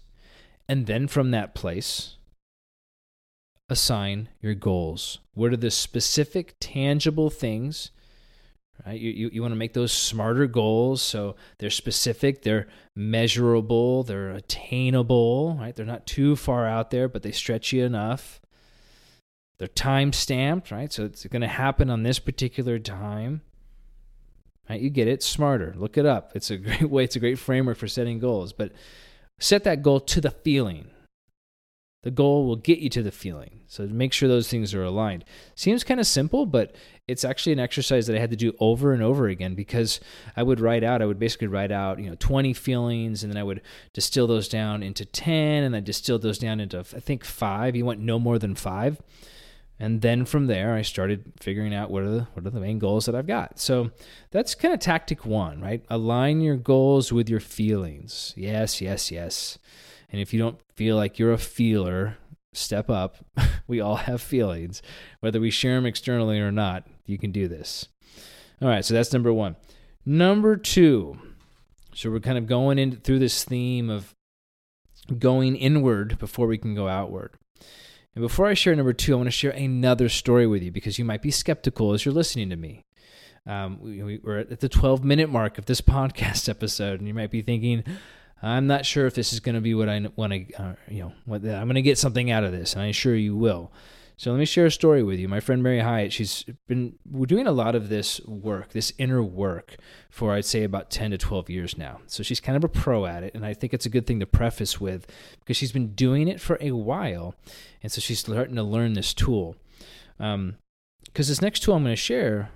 and 0.68 0.86
then 0.86 1.08
from 1.08 1.32
that 1.32 1.56
place, 1.56 2.18
assign 3.70 4.28
your 4.42 4.56
goals. 4.56 5.20
What 5.36 5.54
are 5.54 5.58
the 5.58 5.72
specific, 5.72 6.56
tangible 6.60 7.30
things 7.30 7.92
right? 8.86 9.00
You, 9.00 9.12
you, 9.12 9.30
you 9.34 9.42
want 9.42 9.52
to 9.52 9.58
make 9.58 9.74
those 9.74 9.92
smarter 9.92 10.48
goals 10.48 11.02
so 11.02 11.36
they're 11.58 11.70
specific 11.70 12.42
they're 12.42 12.68
measurable 12.96 14.04
they're 14.04 14.32
attainable 14.32 15.58
right? 15.60 15.76
They're 15.76 15.86
not 15.86 16.06
too 16.06 16.36
far 16.36 16.68
out 16.68 16.92
there 16.92 17.08
but 17.08 17.24
they 17.24 17.32
stretch 17.32 17.74
you 17.74 17.84
enough. 17.84 18.42
They're 19.58 19.68
time 19.68 20.14
stamped 20.14 20.72
right? 20.72 20.92
So 20.92 21.06
it's 21.06 21.26
going 21.26 21.42
to 21.42 21.48
happen 21.48 21.90
on 21.90 22.04
this 22.04 22.20
particular 22.20 22.80
time. 22.80 23.42
Right? 24.70 24.80
You 24.80 24.90
get 24.90 25.10
it. 25.10 25.22
Smarter. 25.22 25.74
Look 25.78 25.98
it 25.98 26.06
up. 26.06 26.32
It's 26.36 26.50
a 26.50 26.58
great 26.58 26.90
way 26.90 27.04
it's 27.04 27.16
a 27.16 27.20
great 27.20 27.40
framework 27.40 27.78
for 27.78 27.88
setting 27.88 28.20
goals 28.20 28.54
but 28.54 28.72
set 29.40 29.64
that 29.64 29.82
goal 29.82 30.00
to 30.00 30.22
the 30.22 30.32
feeling 30.32 30.90
the 32.04 32.12
goal 32.12 32.46
will 32.46 32.58
get 32.58 32.80
you 32.80 32.90
to 32.90 33.02
the 33.02 33.12
feeling. 33.12 33.62
So 33.68 33.88
make 33.88 34.14
sure 34.14 34.30
those 34.30 34.50
things 34.50 34.74
are 34.74 34.84
aligned. 34.84 35.26
Seems 35.56 35.84
kind 35.84 36.00
of 36.00 36.06
simple, 36.06 36.46
but 36.46 36.76
it's 37.08 37.26
actually 37.26 37.54
an 37.54 37.60
exercise 37.60 38.08
that 38.08 38.16
I 38.16 38.20
had 38.20 38.30
to 38.30 38.36
do 38.36 38.54
over 38.60 38.94
and 38.94 39.02
over 39.02 39.28
again 39.28 39.56
because 39.56 40.00
I 40.36 40.44
would 40.44 40.60
write 40.60 40.84
out, 40.84 41.02
I 41.02 41.06
would 41.06 41.20
basically 41.20 41.48
write 41.48 41.72
out, 41.72 42.00
you 42.00 42.10
know, 42.10 42.16
20 42.20 42.54
feelings 42.54 43.24
and 43.24 43.32
then 43.32 43.40
I 43.40 43.44
would 43.44 43.62
distill 43.94 44.28
those 44.28 44.48
down 44.48 44.84
into 44.84 45.06
10 45.06 45.64
and 45.64 45.76
I 45.76 45.80
distilled 45.80 46.22
those 46.22 46.38
down 46.38 46.60
into, 46.60 46.80
I 46.80 46.84
think, 46.84 47.24
five. 47.24 47.76
You 47.76 47.86
want 47.86 48.00
no 48.00 48.20
more 48.20 48.38
than 48.38 48.54
five. 48.54 49.02
And 49.80 50.02
then 50.02 50.26
from 50.26 50.48
there, 50.48 50.76
I 50.76 50.82
started 50.82 51.34
figuring 51.40 51.74
out 51.74 51.90
what 51.90 52.04
are 52.04 52.10
the 52.10 52.28
what 52.34 52.46
are 52.46 52.50
the 52.50 52.60
main 52.60 52.80
goals 52.80 53.06
that 53.06 53.16
I've 53.16 53.28
got. 53.28 53.60
So 53.60 53.92
that's 54.32 54.56
kind 54.56 54.74
of 54.74 54.80
tactic 54.80 55.26
one, 55.26 55.60
right? 55.62 55.84
Align 55.90 56.42
your 56.42 56.58
goals 56.58 57.12
with 57.12 57.28
your 57.28 57.40
feelings. 57.40 58.34
Yes, 58.38 58.82
yes, 58.82 59.12
yes. 59.12 59.58
And 60.14 60.22
if 60.22 60.32
you 60.32 60.40
don't 60.40 60.60
feel 60.76 60.96
like 60.96 61.18
you're 61.18 61.34
a 61.34 61.40
feeler, 61.40 62.18
step 62.54 62.90
up. 62.90 63.18
we 63.68 63.82
all 63.82 63.96
have 63.96 64.22
feelings, 64.22 64.84
whether 65.20 65.40
we 65.40 65.50
share 65.50 65.76
them 65.76 65.88
externally 65.88 66.40
or 66.40 66.52
not. 66.52 66.88
You 67.08 67.18
can 67.18 67.32
do 67.32 67.48
this. 67.48 67.88
All 68.62 68.68
right, 68.68 68.86
so 68.86 68.94
that's 68.94 69.12
number 69.12 69.34
one. 69.34 69.56
Number 70.06 70.56
two. 70.56 71.20
So 71.96 72.12
we're 72.12 72.20
kind 72.20 72.38
of 72.38 72.46
going 72.48 72.78
in 72.78 72.98
through 72.98 73.20
this 73.20 73.44
theme 73.44 73.90
of 73.90 74.14
going 75.18 75.56
inward 75.56 76.20
before 76.20 76.46
we 76.46 76.60
can 76.60 76.76
go 76.76 76.88
outward. 76.88 77.32
And 78.16 78.22
before 78.22 78.46
I 78.46 78.54
share 78.54 78.76
number 78.76 78.94
two, 78.94 79.14
I 79.14 79.16
want 79.16 79.28
to 79.28 79.32
share 79.32 79.52
another 79.52 80.10
story 80.10 80.46
with 80.46 80.62
you 80.62 80.72
because 80.72 81.00
you 81.00 81.06
might 81.06 81.24
be 81.24 81.32
skeptical 81.32 81.94
as 81.94 82.06
you're 82.06 82.14
listening 82.14 82.52
to 82.52 82.56
me. 82.56 82.86
Um, 83.48 83.80
we, 83.82 84.22
are 84.26 84.38
at 84.38 84.60
the 84.60 84.70
12 84.70 85.04
minute 85.04 85.30
mark 85.30 85.58
of 85.58 85.66
this 85.66 85.82
podcast 85.82 86.48
episode, 86.48 87.00
and 87.00 87.08
you 87.08 87.16
might 87.16 87.32
be 87.32 87.42
thinking, 87.42 87.84
I'm 88.44 88.68
not 88.68 88.86
sure 88.86 89.06
if 89.06 89.16
this 89.16 89.32
is 89.32 89.40
going 89.40 89.56
to 89.56 89.62
be 89.62 89.74
what 89.74 89.88
I 89.88 90.06
want 90.16 90.34
to, 90.34 90.62
uh, 90.62 90.76
you 90.90 91.04
know, 91.04 91.14
what 91.26 91.46
I'm 91.46 91.66
going 91.66 91.76
to 91.76 91.82
get 91.82 91.98
something 91.98 92.30
out 92.30 92.44
of 92.44 92.52
this, 92.52 92.74
and 92.74 92.82
I'm 92.82 92.92
sure 92.92 93.16
you 93.16 93.36
will. 93.36 93.72
So 94.18 94.32
let 94.32 94.38
me 94.38 94.46
share 94.46 94.68
a 94.68 94.72
story 94.72 95.02
with 95.02 95.20
you. 95.20 95.28
My 95.28 95.40
friend 95.40 95.64
Mary 95.64 95.80
Hyatt, 95.80 96.14
she's 96.14 96.46
been 96.68 96.98
doing 97.26 97.48
a 97.48 97.52
lot 97.52 97.74
of 97.74 97.90
this 97.90 98.22
work, 98.22 98.72
this 98.72 98.94
inner 98.98 99.24
work, 99.24 99.78
for 100.10 100.34
I'd 100.34 100.46
say 100.46 100.64
about 100.64 100.92
10 100.92 101.12
to 101.12 101.18
12 101.18 101.50
years 101.50 101.78
now. 101.78 102.02
So 102.06 102.22
she's 102.22 102.40
kind 102.40 102.56
of 102.56 102.64
a 102.64 102.70
pro 102.70 103.06
at 103.06 103.24
it, 103.24 103.34
and 103.34 103.46
I 103.46 103.54
think 103.54 103.74
it's 103.74 103.86
a 103.86 103.90
good 103.90 104.06
thing 104.06 104.20
to 104.20 104.26
preface 104.26 104.80
with 104.80 105.08
because 105.40 105.58
she's 105.58 105.72
been 105.72 105.94
doing 105.94 106.28
it 106.28 106.40
for 106.40 106.58
a 106.62 106.72
while, 106.72 107.36
and 107.82 107.92
so 107.92 108.02
she's 108.02 108.20
starting 108.20 108.56
to 108.56 108.64
learn 108.64 108.94
this 108.94 109.14
tool. 109.14 109.56
Um, 110.20 110.58
because 111.06 111.28
this 111.28 111.42
next 111.42 111.62
tool 111.62 111.76
I'm 111.76 111.84
going 111.84 111.94
to 111.94 111.98
share 111.98 112.50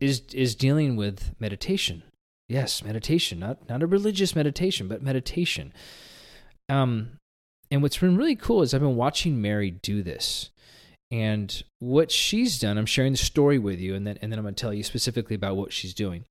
is 0.00 0.22
is 0.32 0.54
dealing 0.54 0.96
with 0.96 1.34
meditation. 1.40 2.02
Yes, 2.48 2.82
meditation, 2.84 3.38
not 3.40 3.68
not 3.68 3.82
a 3.82 3.86
religious 3.86 4.36
meditation, 4.36 4.88
but 4.88 5.02
meditation. 5.02 5.72
Um, 6.68 7.18
and 7.70 7.82
what's 7.82 7.98
been 7.98 8.16
really 8.16 8.36
cool 8.36 8.62
is 8.62 8.72
I've 8.72 8.80
been 8.80 8.96
watching 8.96 9.40
Mary 9.40 9.70
do 9.70 10.02
this. 10.02 10.50
And 11.10 11.62
what 11.78 12.10
she's 12.10 12.58
done, 12.58 12.78
I'm 12.78 12.86
sharing 12.86 13.12
the 13.12 13.18
story 13.18 13.58
with 13.58 13.78
you, 13.80 13.94
and 13.94 14.06
then 14.06 14.18
and 14.22 14.30
then 14.30 14.38
I'm 14.38 14.44
going 14.44 14.54
to 14.54 14.60
tell 14.60 14.74
you 14.74 14.82
specifically 14.82 15.36
about 15.36 15.56
what 15.56 15.72
she's 15.72 15.94
doing 15.94 16.24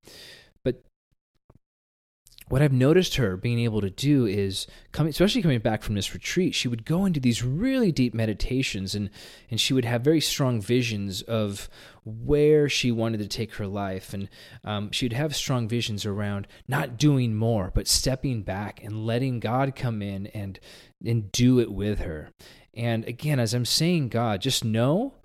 what 2.47 2.61
I've 2.61 2.71
noticed 2.71 3.15
her 3.15 3.37
being 3.37 3.59
able 3.59 3.81
to 3.81 3.89
do 3.89 4.25
is 4.25 4.67
coming, 4.91 5.09
especially 5.09 5.41
coming 5.41 5.59
back 5.59 5.81
from 5.81 5.95
this 5.95 6.13
retreat, 6.13 6.53
she 6.53 6.67
would 6.67 6.85
go 6.85 7.05
into 7.05 7.19
these 7.19 7.43
really 7.43 7.91
deep 7.91 8.13
meditations 8.13 8.93
and, 8.93 9.09
and 9.49 9.59
she 9.59 9.73
would 9.73 9.85
have 9.85 10.03
very 10.03 10.21
strong 10.21 10.61
visions 10.61 11.23
of 11.23 11.67
where 12.03 12.69
she 12.69 12.91
wanted 12.91 13.17
to 13.19 13.27
take 13.27 13.55
her 13.55 13.65
life. 13.65 14.13
And 14.13 14.29
um, 14.63 14.91
she'd 14.91 15.13
have 15.13 15.35
strong 15.35 15.67
visions 15.67 16.05
around 16.05 16.47
not 16.67 16.97
doing 16.97 17.33
more, 17.33 17.71
but 17.73 17.87
stepping 17.87 18.43
back 18.43 18.83
and 18.83 19.07
letting 19.07 19.39
God 19.39 19.75
come 19.75 20.03
in 20.03 20.27
and, 20.27 20.59
and 21.03 21.31
do 21.31 21.59
it 21.59 21.71
with 21.71 21.99
her. 21.99 22.29
And 22.75 23.05
again, 23.05 23.39
as 23.39 23.55
I'm 23.55 23.65
saying 23.65 24.09
God, 24.09 24.41
just 24.41 24.63
know 24.63 25.15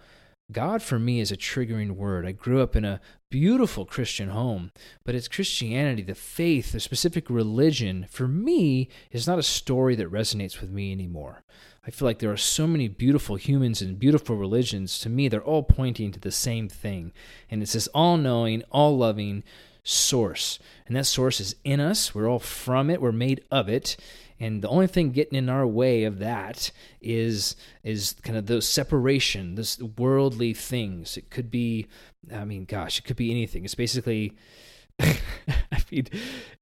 God 0.50 0.82
for 0.82 0.98
me 0.98 1.20
is 1.20 1.30
a 1.30 1.36
triggering 1.36 1.92
word. 1.92 2.26
I 2.26 2.32
grew 2.32 2.62
up 2.62 2.76
in 2.76 2.84
a 2.84 3.00
beautiful 3.30 3.86
Christian 3.86 4.28
home, 4.28 4.72
but 5.04 5.14
it's 5.14 5.28
Christianity, 5.28 6.02
the 6.02 6.14
faith, 6.14 6.72
the 6.72 6.80
specific 6.80 7.30
religion, 7.30 8.06
for 8.10 8.28
me, 8.28 8.88
is 9.12 9.26
not 9.26 9.38
a 9.38 9.42
story 9.42 9.94
that 9.94 10.12
resonates 10.12 10.60
with 10.60 10.70
me 10.70 10.92
anymore. 10.92 11.42
I 11.86 11.90
feel 11.90 12.06
like 12.06 12.18
there 12.18 12.32
are 12.32 12.36
so 12.36 12.66
many 12.66 12.88
beautiful 12.88 13.36
humans 13.36 13.80
and 13.80 13.98
beautiful 13.98 14.36
religions. 14.36 14.98
To 15.00 15.08
me, 15.08 15.28
they're 15.28 15.40
all 15.42 15.62
pointing 15.62 16.12
to 16.12 16.20
the 16.20 16.30
same 16.30 16.68
thing. 16.68 17.12
And 17.50 17.62
it's 17.62 17.72
this 17.72 17.86
all 17.88 18.18
knowing, 18.18 18.62
all 18.70 18.98
loving 18.98 19.44
source. 19.82 20.58
And 20.86 20.94
that 20.96 21.06
source 21.06 21.40
is 21.40 21.56
in 21.64 21.80
us. 21.80 22.14
We're 22.14 22.28
all 22.28 22.38
from 22.38 22.90
it, 22.90 23.00
we're 23.00 23.12
made 23.12 23.44
of 23.50 23.68
it. 23.68 23.96
And 24.38 24.62
the 24.62 24.68
only 24.68 24.86
thing 24.86 25.10
getting 25.10 25.36
in 25.36 25.50
our 25.50 25.66
way 25.66 26.04
of 26.04 26.18
that 26.18 26.70
is 27.02 27.56
is 27.84 28.14
kind 28.22 28.38
of 28.38 28.46
the 28.46 28.62
separation, 28.62 29.54
this 29.54 29.78
worldly 29.80 30.54
things. 30.54 31.18
It 31.18 31.28
could 31.28 31.50
be, 31.50 31.86
I 32.34 32.44
mean, 32.44 32.64
gosh, 32.64 32.98
it 32.98 33.04
could 33.04 33.16
be 33.16 33.30
anything. 33.30 33.64
It's 33.64 33.74
basically 33.74 34.36
I 35.72 35.80
mean, 35.90 36.06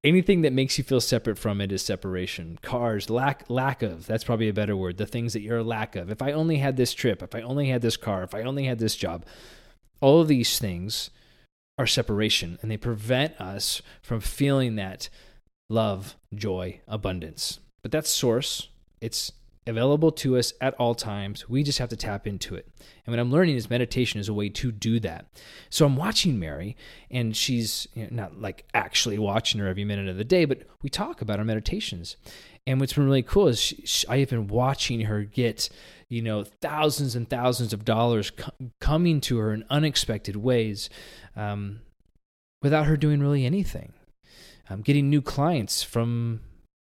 anything 0.04 0.42
that 0.42 0.52
makes 0.52 0.78
you 0.78 0.84
feel 0.84 1.00
separate 1.00 1.38
from 1.38 1.60
it 1.60 1.72
is 1.72 1.82
separation. 1.82 2.58
Cars, 2.62 3.10
lack 3.10 3.48
lack 3.48 3.82
of. 3.82 4.06
That's 4.06 4.24
probably 4.24 4.48
a 4.48 4.54
better 4.54 4.76
word. 4.76 4.96
The 4.96 5.06
things 5.06 5.32
that 5.32 5.40
you're 5.40 5.58
a 5.58 5.64
lack 5.64 5.96
of. 5.96 6.10
If 6.10 6.22
I 6.22 6.32
only 6.32 6.58
had 6.58 6.76
this 6.76 6.94
trip, 6.94 7.22
if 7.22 7.34
I 7.34 7.40
only 7.40 7.68
had 7.68 7.82
this 7.82 7.96
car, 7.96 8.22
if 8.22 8.34
I 8.34 8.42
only 8.42 8.64
had 8.64 8.78
this 8.78 8.96
job, 8.96 9.24
all 10.00 10.20
of 10.20 10.28
these 10.28 10.58
things 10.58 11.10
are 11.78 11.86
separation, 11.86 12.58
and 12.60 12.70
they 12.70 12.76
prevent 12.76 13.40
us 13.40 13.82
from 14.02 14.20
feeling 14.20 14.76
that 14.76 15.08
love, 15.70 16.16
joy, 16.34 16.80
abundance. 16.88 17.60
But 17.82 17.92
that's 17.92 18.10
source. 18.10 18.68
It's 19.00 19.32
available 19.68 20.10
to 20.10 20.36
us 20.36 20.52
at 20.60 20.74
all 20.74 20.94
times. 20.94 21.48
We 21.48 21.62
just 21.62 21.78
have 21.78 21.90
to 21.90 21.96
tap 21.96 22.26
into 22.26 22.54
it. 22.54 22.66
And 23.04 23.12
what 23.12 23.20
I'm 23.20 23.30
learning 23.30 23.56
is 23.56 23.70
meditation 23.70 24.18
is 24.18 24.28
a 24.28 24.34
way 24.34 24.48
to 24.48 24.72
do 24.72 24.98
that. 25.00 25.26
So 25.70 25.86
I'm 25.86 25.96
watching 25.96 26.38
Mary, 26.38 26.76
and 27.10 27.36
she's 27.36 27.86
you 27.94 28.04
know, 28.04 28.08
not 28.10 28.40
like 28.40 28.64
actually 28.74 29.18
watching 29.18 29.60
her 29.60 29.68
every 29.68 29.84
minute 29.84 30.08
of 30.08 30.16
the 30.16 30.24
day, 30.24 30.44
but 30.44 30.62
we 30.82 30.90
talk 30.90 31.20
about 31.20 31.38
our 31.38 31.44
meditations. 31.44 32.16
And 32.66 32.80
what's 32.80 32.92
been 32.92 33.06
really 33.06 33.22
cool 33.22 33.48
is 33.48 33.60
she, 33.60 33.82
she, 33.84 34.06
I 34.08 34.18
have 34.18 34.30
been 34.30 34.48
watching 34.48 35.02
her 35.02 35.22
get, 35.22 35.70
you 36.08 36.20
know, 36.20 36.44
thousands 36.44 37.14
and 37.14 37.28
thousands 37.28 37.72
of 37.72 37.84
dollars 37.84 38.30
co- 38.30 38.52
coming 38.80 39.20
to 39.22 39.38
her 39.38 39.54
in 39.54 39.64
unexpected 39.70 40.36
ways 40.36 40.90
um, 41.36 41.80
without 42.62 42.86
her 42.86 42.96
doing 42.96 43.20
really 43.20 43.46
anything. 43.46 43.92
Um, 44.68 44.82
getting 44.82 45.08
new 45.08 45.22
clients 45.22 45.82
from 45.82 46.40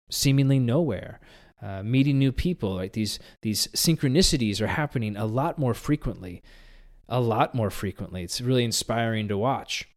seemingly 0.09 0.59
nowhere. 0.59 1.19
Uh, 1.59 1.81
meeting 1.81 2.19
new 2.19 2.31
people, 2.31 2.75
like 2.75 2.93
these 2.93 3.17
these 3.41 3.67
synchronicities 3.69 4.61
are 4.61 4.67
happening 4.67 5.17
a 5.17 5.25
lot 5.25 5.57
more 5.57 5.73
frequently, 5.73 6.43
a 7.09 7.19
lot 7.19 7.55
more 7.55 7.71
frequently. 7.71 8.23
It's 8.23 8.41
really 8.41 8.63
inspiring 8.63 9.27
to 9.29 9.37
watch. 9.37 9.89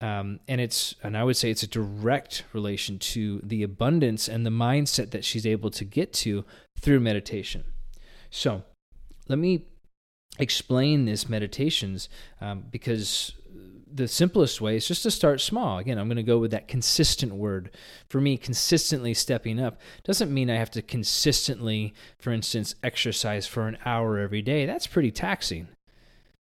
Um, 0.00 0.40
and 0.46 0.60
it's 0.60 0.94
and 1.02 1.16
I 1.16 1.24
would 1.24 1.36
say 1.36 1.50
it's 1.50 1.62
a 1.62 1.68
direct 1.68 2.44
relation 2.52 2.98
to 3.00 3.40
the 3.42 3.62
abundance 3.62 4.28
and 4.28 4.44
the 4.44 4.50
mindset 4.50 5.10
that 5.10 5.24
she's 5.24 5.46
able 5.46 5.70
to 5.70 5.84
get 5.84 6.12
to 6.14 6.44
through 6.80 7.00
meditation. 7.00 7.64
So, 8.30 8.62
let 9.28 9.38
me 9.38 9.66
explain 10.38 11.04
this 11.04 11.28
meditations 11.28 12.08
um, 12.40 12.64
because 12.70 13.32
the 13.92 14.08
simplest 14.08 14.60
way 14.60 14.76
is 14.76 14.86
just 14.86 15.02
to 15.02 15.10
start 15.10 15.40
small. 15.40 15.78
Again, 15.78 15.98
I'm 15.98 16.08
going 16.08 16.16
to 16.16 16.22
go 16.22 16.38
with 16.38 16.50
that 16.50 16.68
consistent 16.68 17.34
word. 17.34 17.70
For 18.08 18.20
me, 18.20 18.36
consistently 18.36 19.14
stepping 19.14 19.60
up 19.60 19.80
doesn't 20.04 20.32
mean 20.32 20.50
I 20.50 20.56
have 20.56 20.70
to 20.72 20.82
consistently, 20.82 21.94
for 22.18 22.32
instance, 22.32 22.74
exercise 22.82 23.46
for 23.46 23.68
an 23.68 23.78
hour 23.84 24.18
every 24.18 24.42
day. 24.42 24.66
That's 24.66 24.86
pretty 24.86 25.10
taxing. 25.10 25.68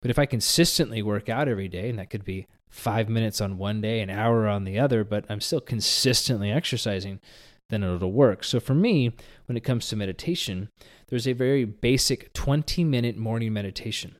But 0.03 0.11
if 0.11 0.19
I 0.19 0.27
consistently 0.27 1.03
work 1.03 1.29
out 1.29 1.49
every 1.49 1.69
day, 1.69 1.91
and 1.91 1.99
that 1.99 2.11
could 2.11 2.25
be 2.25 2.47
five 2.69 3.09
minutes 3.09 3.41
on 3.41 3.59
one 3.59 3.81
day, 3.81 4.01
an 4.01 4.11
hour 4.11 4.47
on 4.47 4.65
the 4.65 4.79
other, 4.79 5.05
but 5.05 5.25
I'm 5.29 5.41
still 5.41 5.61
consistently 5.61 6.51
exercising, 6.51 7.21
then 7.69 7.83
it'll 7.83 8.13
work. 8.13 8.45
So 8.45 8.61
for 8.61 8.75
me, 8.75 9.13
when 9.47 9.57
it 9.57 9.65
comes 9.65 9.89
to 9.89 9.97
meditation, 9.97 10.69
there's 11.09 11.27
a 11.27 11.33
very 11.33 11.65
basic 11.65 12.33
20 12.33 12.85
minute 12.85 13.17
morning 13.17 13.53
meditation. 13.53 14.17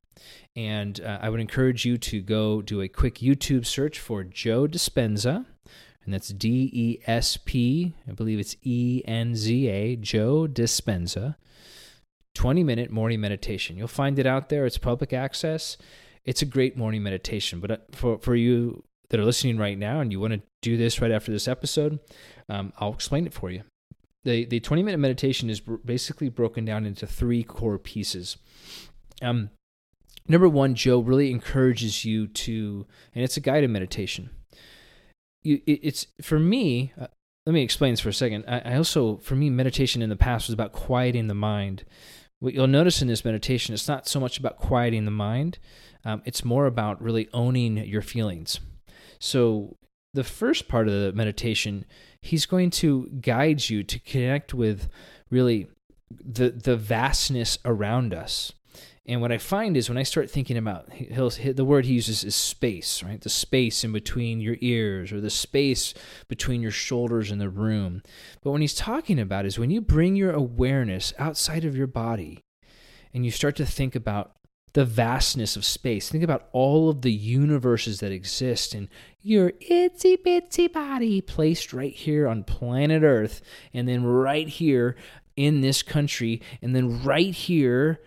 And 0.57 1.01
uh, 1.01 1.19
I 1.21 1.29
would 1.29 1.41
encourage 1.41 1.85
you 1.85 1.99
to 1.99 2.21
go 2.21 2.63
do 2.63 2.81
a 2.81 2.89
quick 2.89 3.17
YouTube 3.17 3.67
search 3.67 3.99
for 3.99 4.25
Joe 4.25 4.67
Dispenza. 4.67 5.47
And 6.05 6.15
that's 6.15 6.29
D 6.29 6.71
E 6.73 6.99
S 7.07 7.37
P, 7.37 7.95
I 8.09 8.13
believe 8.13 8.39
it's 8.39 8.57
E 8.63 9.03
N 9.07 9.37
Z 9.37 9.69
A, 9.69 9.97
Joe 9.97 10.47
Dispenza. 10.47 11.37
20 12.35 12.65
minute 12.65 12.91
morning 12.91 13.21
meditation. 13.21 13.77
You'll 13.77 13.89
find 13.89 14.19
it 14.19 14.27
out 14.27 14.49
there. 14.49 14.65
It's 14.65 14.79
public 14.79 15.13
access. 15.13 15.77
It's 16.25 16.43
a 16.43 16.47
great 16.47 16.77
morning 16.77 17.03
meditation. 17.03 17.61
But 17.61 17.71
uh, 17.71 17.77
for, 17.93 18.19
for 18.19 18.35
you 18.35 18.85
that 19.09 19.19
are 19.19 19.25
listening 19.25 19.59
right 19.59 19.79
now 19.79 20.01
and 20.01 20.13
you 20.13 20.21
want 20.21 20.35
to 20.35 20.43
do 20.63 20.77
this 20.77 21.01
right 21.01 21.11
after 21.11 21.33
this 21.33 21.49
episode, 21.49 21.99
um, 22.49 22.73
I'll 22.79 22.95
explain 22.95 23.27
it 23.27 23.35
for 23.35 23.51
you. 23.51 23.63
The, 24.25 24.45
the 24.45 24.61
20 24.61 24.83
minute 24.83 24.99
meditation 24.99 25.49
is 25.51 25.61
basically 25.61 26.29
broken 26.29 26.65
down 26.65 26.85
into 26.87 27.07
three 27.07 27.43
core 27.43 27.79
pieces. 27.79 28.37
Um, 29.23 29.51
number 30.31 30.49
one, 30.49 30.75
Joe 30.75 31.01
really 31.01 31.31
encourages 31.31 32.05
you 32.05 32.29
to, 32.29 32.87
and 33.15 33.25
it's 33.25 33.37
a 33.37 33.41
guided 33.41 33.71
meditation. 33.71 34.31
You, 35.43 35.61
it, 35.67 35.81
it's 35.83 36.07
for 36.23 36.39
me. 36.39 36.93
Uh, 36.99 37.09
let 37.47 37.53
me 37.53 37.63
explain 37.63 37.93
this 37.93 38.01
for 38.01 38.11
a 38.11 38.15
second. 38.15 38.45
I, 38.47 38.61
I 38.61 38.77
also, 38.77 39.17
for 39.19 39.35
me, 39.35 39.51
meditation 39.51 40.03
in 40.03 40.11
the 40.11 40.17
past 40.17 40.49
was 40.49 40.55
about 40.55 40.73
quieting 40.73 41.27
the 41.27 41.35
mind. 41.35 41.85
What 42.39 42.55
you'll 42.55 42.67
notice 42.67 43.03
in 43.03 43.09
this 43.09 43.25
meditation, 43.25 43.75
it's 43.75 43.89
not 43.89 44.07
so 44.07 44.21
much 44.21 44.39
about 44.39 44.57
quieting 44.57 45.05
the 45.05 45.11
mind. 45.11 45.59
Um, 46.05 46.23
it's 46.25 46.45
more 46.45 46.67
about 46.67 47.03
really 47.03 47.29
owning 47.33 47.77
your 47.77 48.03
feelings. 48.03 48.61
So 49.19 49.77
the 50.15 50.25
first 50.25 50.69
part 50.69 50.89
of 50.89 50.95
the 50.95 51.13
meditation, 51.13 51.85
he's 52.23 52.47
going 52.47 52.71
to 52.71 53.09
guide 53.21 53.69
you 53.69 53.83
to 53.83 53.99
connect 53.99 54.55
with 54.55 54.89
really 55.31 55.69
the 56.11 56.51
the 56.51 56.77
vastness 56.77 57.59
around 57.65 58.13
us. 58.13 58.53
And 59.11 59.21
what 59.21 59.33
I 59.33 59.39
find 59.39 59.77
is 59.77 59.89
when 59.89 59.99
I 59.99 60.05
start 60.05 60.31
thinking 60.31 60.57
about 60.57 60.93
he'll, 60.93 61.31
the 61.31 61.65
word 61.65 61.85
he 61.85 61.95
uses 61.95 62.23
is 62.23 62.37
space, 62.37 63.03
right? 63.03 63.21
The 63.21 63.29
space 63.29 63.83
in 63.83 63.91
between 63.91 64.41
your 64.41 64.55
ears 64.61 65.11
or 65.11 65.21
the 65.21 65.31
space 65.31 65.95
between 66.29 66.63
your 66.63 66.71
shoulders 66.71 67.33
in 67.33 67.39
the 67.39 67.49
room. 67.49 68.05
But 68.41 68.53
when 68.53 68.61
he's 68.61 68.73
talking 68.73 69.19
about 69.19 69.47
is 69.47 69.59
when 69.59 69.73
you 69.73 69.81
bring 69.81 70.15
your 70.15 70.31
awareness 70.31 71.13
outside 71.19 71.65
of 71.65 71.77
your 71.77 71.89
body 71.89 72.45
and 73.13 73.25
you 73.25 73.33
start 73.33 73.57
to 73.57 73.67
think 73.67 73.97
about 73.97 74.37
the 74.75 74.85
vastness 74.85 75.57
of 75.57 75.65
space. 75.65 76.09
Think 76.09 76.23
about 76.23 76.49
all 76.53 76.89
of 76.89 77.03
the 77.03 77.13
universes 77.13 77.99
that 77.99 78.13
exist 78.13 78.77
in 78.77 78.89
your 79.21 79.51
itsy 79.69 80.19
bitsy 80.19 80.73
body 80.73 81.21
placed 81.21 81.73
right 81.73 81.93
here 81.93 82.29
on 82.29 82.45
planet 82.45 83.03
Earth, 83.03 83.43
and 83.75 83.89
then 83.89 84.05
right 84.05 84.47
here 84.47 84.95
in 85.35 85.63
this 85.63 85.83
country, 85.83 86.41
and 86.63 86.77
then 86.77 87.03
right 87.03 87.35
here 87.35 87.99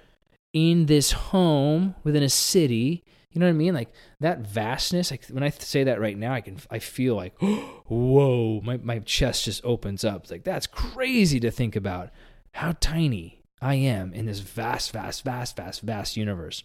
in 0.53 0.85
this 0.85 1.11
home 1.11 1.95
within 2.03 2.23
a 2.23 2.29
city. 2.29 3.03
You 3.31 3.39
know 3.39 3.47
what 3.47 3.51
I 3.51 3.53
mean? 3.53 3.73
Like 3.73 3.91
that 4.19 4.41
vastness. 4.41 5.09
Like 5.11 5.25
when 5.25 5.43
I 5.43 5.49
say 5.49 5.83
that 5.83 5.99
right 5.99 6.17
now, 6.17 6.33
I 6.33 6.41
can 6.41 6.59
I 6.69 6.79
feel 6.79 7.15
like, 7.15 7.33
whoa, 7.41 8.61
my 8.63 8.77
my 8.77 8.99
chest 8.99 9.45
just 9.45 9.65
opens 9.65 10.03
up. 10.03 10.23
It's 10.23 10.31
like 10.31 10.43
that's 10.43 10.67
crazy 10.67 11.39
to 11.39 11.51
think 11.51 11.75
about. 11.75 12.11
How 12.51 12.73
tiny 12.79 13.43
I 13.63 13.75
am 13.75 14.13
in 14.13 14.25
this 14.25 14.39
vast, 14.39 14.91
vast, 14.91 15.23
vast, 15.23 15.55
vast, 15.55 15.81
vast 15.81 16.17
universe. 16.17 16.63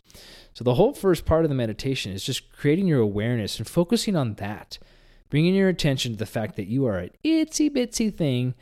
So 0.53 0.65
the 0.65 0.75
whole 0.75 0.93
first 0.93 1.25
part 1.25 1.45
of 1.45 1.49
the 1.49 1.55
meditation 1.55 2.13
is 2.13 2.25
just 2.25 2.53
creating 2.53 2.89
your 2.89 3.01
awareness 3.01 3.59
and 3.59 3.69
focusing 3.69 4.17
on 4.17 4.35
that, 4.35 4.79
bringing 5.31 5.55
your 5.55 5.69
attention 5.69 6.13
to 6.13 6.19
the 6.19 6.27
fact 6.27 6.57
that 6.57 6.67
you 6.67 6.87
are 6.87 6.99
an 6.99 7.11
itsy 7.25 7.71
bitsy 7.71 8.13
thing 8.13 8.55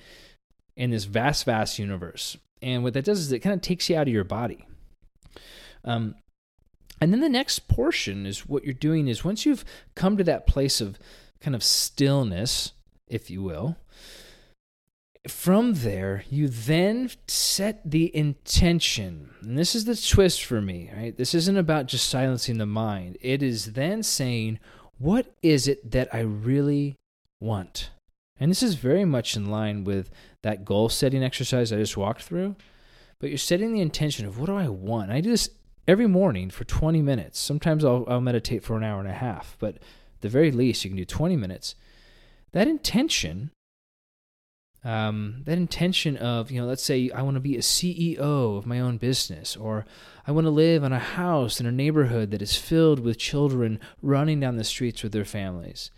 in 0.76 0.90
this 0.90 1.04
vast, 1.04 1.46
vast 1.46 1.78
universe. 1.78 2.36
And 2.60 2.84
what 2.84 2.92
that 2.92 3.06
does 3.06 3.20
is 3.20 3.32
it 3.32 3.40
kind 3.40 3.54
of 3.54 3.62
takes 3.62 3.88
you 3.88 3.96
out 3.96 4.06
of 4.06 4.12
your 4.12 4.24
body. 4.24 4.66
Um, 5.86 6.16
and 7.00 7.12
then 7.12 7.20
the 7.20 7.28
next 7.28 7.68
portion 7.68 8.26
is 8.26 8.46
what 8.46 8.64
you're 8.64 8.74
doing 8.74 9.08
is 9.08 9.24
once 9.24 9.46
you've 9.46 9.64
come 9.94 10.16
to 10.16 10.24
that 10.24 10.46
place 10.46 10.80
of 10.80 10.98
kind 11.40 11.54
of 11.54 11.62
stillness, 11.62 12.72
if 13.06 13.30
you 13.30 13.42
will, 13.42 13.76
from 15.28 15.74
there, 15.74 16.24
you 16.30 16.48
then 16.48 17.10
set 17.26 17.88
the 17.88 18.14
intention. 18.16 19.30
And 19.42 19.58
this 19.58 19.74
is 19.74 19.84
the 19.84 19.96
twist 19.96 20.44
for 20.44 20.60
me, 20.60 20.90
right? 20.96 21.16
This 21.16 21.34
isn't 21.34 21.56
about 21.56 21.86
just 21.86 22.08
silencing 22.08 22.58
the 22.58 22.66
mind. 22.66 23.18
It 23.20 23.42
is 23.42 23.72
then 23.72 24.02
saying, 24.02 24.58
what 24.98 25.34
is 25.42 25.68
it 25.68 25.90
that 25.90 26.08
I 26.14 26.20
really 26.20 26.96
want? 27.40 27.90
And 28.38 28.50
this 28.50 28.62
is 28.62 28.74
very 28.74 29.04
much 29.04 29.36
in 29.36 29.50
line 29.50 29.84
with 29.84 30.10
that 30.42 30.64
goal 30.64 30.88
setting 30.88 31.24
exercise 31.24 31.72
I 31.72 31.76
just 31.76 31.96
walked 31.96 32.22
through. 32.22 32.56
But 33.18 33.30
you're 33.30 33.38
setting 33.38 33.72
the 33.72 33.80
intention 33.80 34.26
of 34.26 34.38
what 34.38 34.46
do 34.46 34.56
I 34.56 34.68
want? 34.68 35.10
I 35.10 35.20
do 35.20 35.30
this 35.30 35.48
every 35.88 36.06
morning 36.06 36.50
for 36.50 36.64
20 36.64 37.00
minutes. 37.02 37.38
Sometimes 37.38 37.84
I'll, 37.84 38.04
I'll 38.08 38.20
meditate 38.20 38.64
for 38.64 38.76
an 38.76 38.84
hour 38.84 39.00
and 39.00 39.08
a 39.08 39.14
half, 39.14 39.56
but 39.58 39.78
the 40.20 40.28
very 40.28 40.50
least, 40.50 40.84
you 40.84 40.90
can 40.90 40.96
do 40.96 41.04
20 41.04 41.36
minutes. 41.36 41.74
That 42.52 42.66
intention, 42.66 43.50
um, 44.84 45.42
that 45.44 45.58
intention 45.58 46.16
of, 46.16 46.50
you 46.50 46.60
know, 46.60 46.66
let's 46.66 46.82
say 46.82 47.10
I 47.10 47.22
want 47.22 47.36
to 47.36 47.40
be 47.40 47.56
a 47.56 47.60
CEO 47.60 48.18
of 48.56 48.66
my 48.66 48.80
own 48.80 48.96
business, 48.96 49.56
or 49.56 49.84
I 50.26 50.32
want 50.32 50.46
to 50.46 50.50
live 50.50 50.82
in 50.82 50.92
a 50.92 50.98
house 50.98 51.60
in 51.60 51.66
a 51.66 51.72
neighborhood 51.72 52.30
that 52.30 52.42
is 52.42 52.56
filled 52.56 53.00
with 53.00 53.18
children 53.18 53.78
running 54.02 54.40
down 54.40 54.56
the 54.56 54.64
streets 54.64 55.02
with 55.02 55.12
their 55.12 55.24
families. 55.24 55.90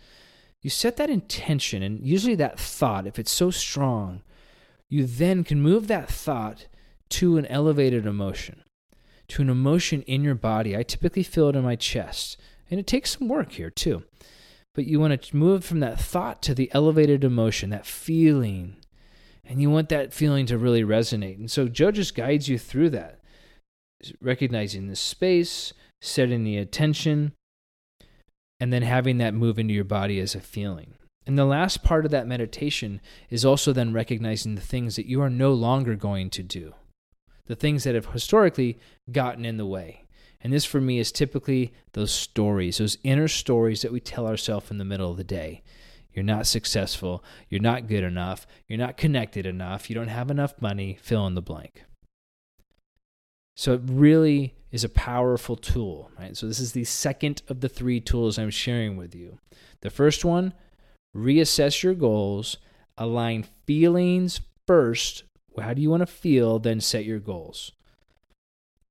You 0.61 0.69
set 0.69 0.97
that 0.97 1.09
intention, 1.09 1.81
and 1.81 2.05
usually 2.05 2.35
that 2.35 2.59
thought, 2.59 3.07
if 3.07 3.17
it's 3.17 3.31
so 3.31 3.49
strong, 3.49 4.21
you 4.89 5.05
then 5.05 5.43
can 5.43 5.61
move 5.61 5.87
that 5.87 6.09
thought 6.09 6.67
to 7.09 7.37
an 7.37 7.45
elevated 7.45 8.05
emotion 8.05 8.63
to 9.29 9.41
an 9.41 9.49
emotion 9.49 10.01
in 10.03 10.23
your 10.23 10.35
body. 10.35 10.75
I 10.75 10.83
typically 10.83 11.23
feel 11.23 11.49
it 11.49 11.55
in 11.55 11.63
my 11.63 11.75
chest, 11.75 12.37
and 12.69 12.79
it 12.79 12.87
takes 12.87 13.17
some 13.17 13.27
work 13.27 13.53
here 13.53 13.69
too. 13.69 14.03
But 14.75 14.85
you 14.85 14.99
want 14.99 15.21
to 15.21 15.35
move 15.35 15.65
from 15.65 15.79
that 15.79 15.99
thought 15.99 16.41
to 16.43 16.53
the 16.53 16.71
elevated 16.73 17.23
emotion, 17.23 17.69
that 17.69 17.85
feeling, 17.85 18.77
and 19.43 19.61
you 19.61 19.69
want 19.69 19.89
that 19.89 20.13
feeling 20.13 20.45
to 20.47 20.57
really 20.57 20.83
resonate. 20.83 21.37
And 21.37 21.49
so 21.49 21.67
Joe 21.67 21.91
just 21.91 22.15
guides 22.15 22.47
you 22.47 22.59
through 22.59 22.91
that, 22.91 23.19
recognizing 24.21 24.87
the 24.87 24.95
space, 24.95 25.73
setting 26.01 26.43
the 26.43 26.57
attention, 26.57 27.33
and 28.59 28.71
then 28.71 28.83
having 28.83 29.17
that 29.17 29.33
move 29.33 29.57
into 29.57 29.73
your 29.73 29.83
body 29.83 30.19
as 30.19 30.35
a 30.35 30.39
feeling. 30.39 30.93
And 31.25 31.37
the 31.37 31.45
last 31.45 31.83
part 31.83 32.05
of 32.05 32.11
that 32.11 32.27
meditation 32.27 33.01
is 33.29 33.45
also 33.45 33.73
then 33.73 33.93
recognizing 33.93 34.55
the 34.55 34.61
things 34.61 34.95
that 34.95 35.05
you 35.05 35.21
are 35.21 35.29
no 35.29 35.53
longer 35.53 35.95
going 35.95 36.29
to 36.31 36.43
do 36.43 36.73
the 37.49 37.55
things 37.55 37.83
that 37.83 37.95
have 37.95 38.05
historically 38.05 38.79
gotten 39.11 39.43
in 39.43 39.57
the 39.57 39.65
way. 39.65 40.05
And 40.39 40.53
this 40.53 40.65
for 40.65 40.79
me 40.79 40.99
is 40.99 41.11
typically 41.11 41.73
those 41.93 42.11
stories, 42.11 42.77
those 42.77 42.99
inner 43.03 43.27
stories 43.27 43.81
that 43.81 43.91
we 43.91 43.99
tell 43.99 44.27
ourselves 44.27 44.69
in 44.69 44.77
the 44.77 44.85
middle 44.85 45.09
of 45.09 45.17
the 45.17 45.23
day. 45.23 45.63
You're 46.13 46.23
not 46.23 46.45
successful. 46.45 47.23
You're 47.49 47.59
not 47.59 47.87
good 47.87 48.03
enough. 48.03 48.45
You're 48.67 48.77
not 48.77 48.97
connected 48.97 49.47
enough. 49.47 49.89
You 49.89 49.95
don't 49.95 50.09
have 50.09 50.29
enough 50.29 50.61
money. 50.61 50.99
Fill 51.01 51.25
in 51.25 51.33
the 51.33 51.41
blank. 51.41 51.83
So 53.57 53.73
it 53.73 53.81
really 53.83 54.53
is 54.71 54.83
a 54.83 54.89
powerful 54.89 55.55
tool, 55.55 56.11
right? 56.19 56.37
So 56.37 56.47
this 56.47 56.59
is 56.59 56.73
the 56.73 56.83
second 56.83 57.41
of 57.49 57.61
the 57.61 57.67
three 57.67 57.99
tools 57.99 58.37
I'm 58.37 58.51
sharing 58.51 58.95
with 58.95 59.15
you. 59.15 59.39
The 59.81 59.89
first 59.89 60.23
one, 60.23 60.53
reassess 61.17 61.81
your 61.81 61.95
goals, 61.95 62.57
align 62.95 63.47
feelings 63.65 64.39
first 64.67 65.23
how 65.57 65.73
do 65.73 65.81
you 65.81 65.89
want 65.89 66.01
to 66.01 66.07
feel? 66.07 66.59
Then 66.59 66.79
set 66.79 67.05
your 67.05 67.19
goals. 67.19 67.71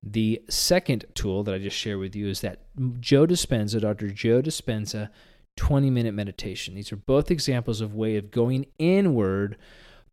The 0.02 0.42
second 0.48 1.06
tool 1.14 1.42
that 1.44 1.54
I 1.54 1.58
just 1.58 1.76
shared 1.76 1.98
with 1.98 2.14
you 2.14 2.28
is 2.28 2.40
that 2.40 2.60
Joe 3.00 3.26
Dispenza, 3.26 3.80
Dr. 3.80 4.10
Joe 4.10 4.40
Dispenza, 4.40 5.10
20 5.56 5.90
minute 5.90 6.14
meditation. 6.14 6.74
These 6.74 6.92
are 6.92 6.96
both 6.96 7.30
examples 7.30 7.80
of 7.80 7.94
way 7.94 8.16
of 8.16 8.30
going 8.30 8.66
inward 8.78 9.56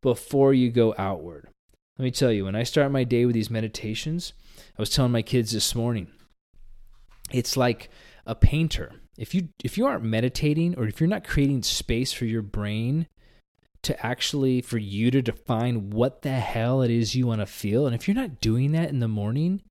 before 0.02 0.54
you 0.54 0.72
go 0.72 0.96
outward. 0.98 1.48
Let 1.98 2.04
me 2.04 2.12
tell 2.12 2.32
you, 2.32 2.46
when 2.46 2.56
I 2.56 2.64
start 2.64 2.92
my 2.92 3.04
day 3.04 3.26
with 3.26 3.36
these 3.36 3.50
meditations, 3.52 4.34
I 4.78 4.82
was 4.82 4.90
telling 4.90 5.12
my 5.12 5.22
kids 5.22 5.52
this 5.52 5.76
morning, 5.76 6.08
it's 7.32 7.56
like 7.56 7.90
a 8.26 8.36
painter. 8.36 8.92
if 9.18 9.34
you 9.34 9.50
if 9.64 9.78
you 9.78 9.86
aren't 9.86 10.04
meditating 10.04 10.76
or 10.78 10.88
if 10.88 11.00
you're 11.00 11.08
not 11.08 11.24
creating 11.24 11.64
space 11.64 12.12
for 12.12 12.26
your 12.26 12.42
brain 12.42 13.08
to 13.86 14.06
actually 14.06 14.62
for 14.62 14.78
you 14.78 15.12
to 15.12 15.22
define 15.22 15.90
what 15.90 16.22
the 16.22 16.32
hell 16.32 16.82
it 16.82 16.92
is 16.92 17.16
you 17.16 17.28
want 17.28 17.42
to 17.42 17.46
feel. 17.46 17.86
And 17.86 17.96
if 17.96 18.08
you're 18.08 18.16
not 18.16 18.42
doing 18.42 18.72
that 18.74 18.90
in 18.90 19.00
the 19.00 19.08
morning 19.08 19.62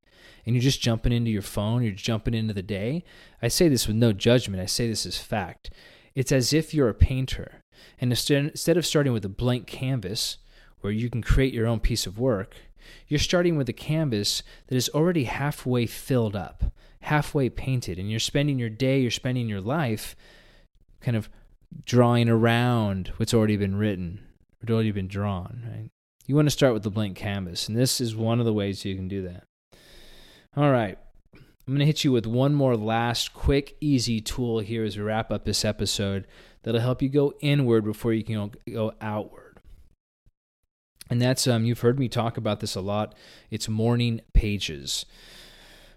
and 0.46 0.54
you're 0.54 0.62
just 0.62 0.80
jumping 0.80 1.12
into 1.12 1.30
your 1.30 1.42
phone 1.42 1.82
you're 1.82 1.92
jumping 1.92 2.34
into 2.34 2.52
the 2.52 2.62
day 2.62 3.02
i 3.40 3.48
say 3.48 3.66
this 3.66 3.86
with 3.86 3.96
no 3.96 4.12
judgment 4.12 4.62
i 4.62 4.66
say 4.66 4.88
this 4.88 5.06
as 5.06 5.18
fact. 5.18 5.70
It's 6.14 6.32
as 6.32 6.52
if 6.52 6.72
you're 6.72 6.88
a 6.88 6.94
painter. 6.94 7.62
And 8.00 8.12
instead, 8.12 8.76
of 8.76 8.86
starting 8.86 9.12
with 9.12 9.24
a 9.24 9.28
blank 9.28 9.66
canvas 9.66 10.38
where 10.80 10.92
you 10.92 11.10
can 11.10 11.22
create 11.22 11.52
your 11.52 11.66
own 11.66 11.80
piece 11.80 12.06
of 12.06 12.18
work 12.18 12.54
you're 13.08 13.18
starting 13.18 13.56
with 13.56 13.68
a 13.68 13.72
canvas 13.72 14.42
that 14.66 14.76
is 14.76 14.90
already 14.90 15.24
halfway 15.24 15.86
filled 15.86 16.36
up 16.36 16.64
halfway 17.04 17.48
painted. 17.50 17.98
And 17.98 18.10
you're 18.10 18.20
spending 18.20 18.58
your 18.58 18.70
day, 18.70 19.00
you're 19.00 19.10
spending 19.10 19.48
your 19.48 19.60
life 19.60 20.16
kind 21.00 21.16
of 21.16 21.28
drawing 21.84 22.28
around 22.28 23.12
what's 23.16 23.34
already 23.34 23.56
been 23.56 23.76
written, 23.76 24.20
what's 24.60 24.72
already 24.72 24.92
been 24.92 25.08
drawn, 25.08 25.62
right? 25.66 25.90
You 26.26 26.34
want 26.34 26.46
to 26.46 26.50
start 26.50 26.72
with 26.72 26.82
the 26.82 26.90
blank 26.90 27.16
canvas, 27.16 27.68
and 27.68 27.76
this 27.76 28.00
is 28.00 28.16
one 28.16 28.40
of 28.40 28.46
the 28.46 28.52
ways 28.52 28.84
you 28.84 28.96
can 28.96 29.08
do 29.08 29.22
that. 29.22 29.44
All 30.56 30.70
right. 30.70 30.98
I'm 31.34 31.72
going 31.72 31.80
to 31.80 31.86
hit 31.86 32.04
you 32.04 32.12
with 32.12 32.26
one 32.26 32.54
more 32.54 32.76
last 32.76 33.32
quick, 33.32 33.76
easy 33.80 34.20
tool 34.20 34.58
here 34.58 34.84
as 34.84 34.96
we 34.96 35.02
wrap 35.02 35.30
up 35.30 35.44
this 35.44 35.64
episode 35.64 36.26
that'll 36.62 36.80
help 36.80 37.00
you 37.00 37.08
go 37.08 37.34
inward 37.40 37.84
before 37.84 38.12
you 38.12 38.22
can 38.22 38.50
go 38.70 38.92
outward. 39.00 39.60
And 41.08 41.20
that's, 41.20 41.46
um, 41.46 41.64
you've 41.64 41.80
heard 41.80 41.98
me 41.98 42.08
talk 42.08 42.36
about 42.36 42.60
this 42.60 42.74
a 42.74 42.80
lot. 42.80 43.14
It's 43.50 43.68
morning 43.68 44.20
pages. 44.34 45.06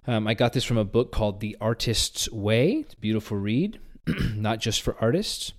Um, 0.05 0.25
I 0.25 0.33
got 0.33 0.53
this 0.53 0.63
from 0.63 0.77
a 0.77 0.85
book 0.85 1.11
called 1.11 1.41
The 1.41 1.57
Artist's 1.59 2.31
Way. 2.31 2.71
It's 2.71 2.93
a 2.93 2.97
beautiful 2.97 3.37
read, 3.37 3.79
not 4.35 4.59
just 4.59 4.81
for 4.81 4.95
artists. 5.01 5.51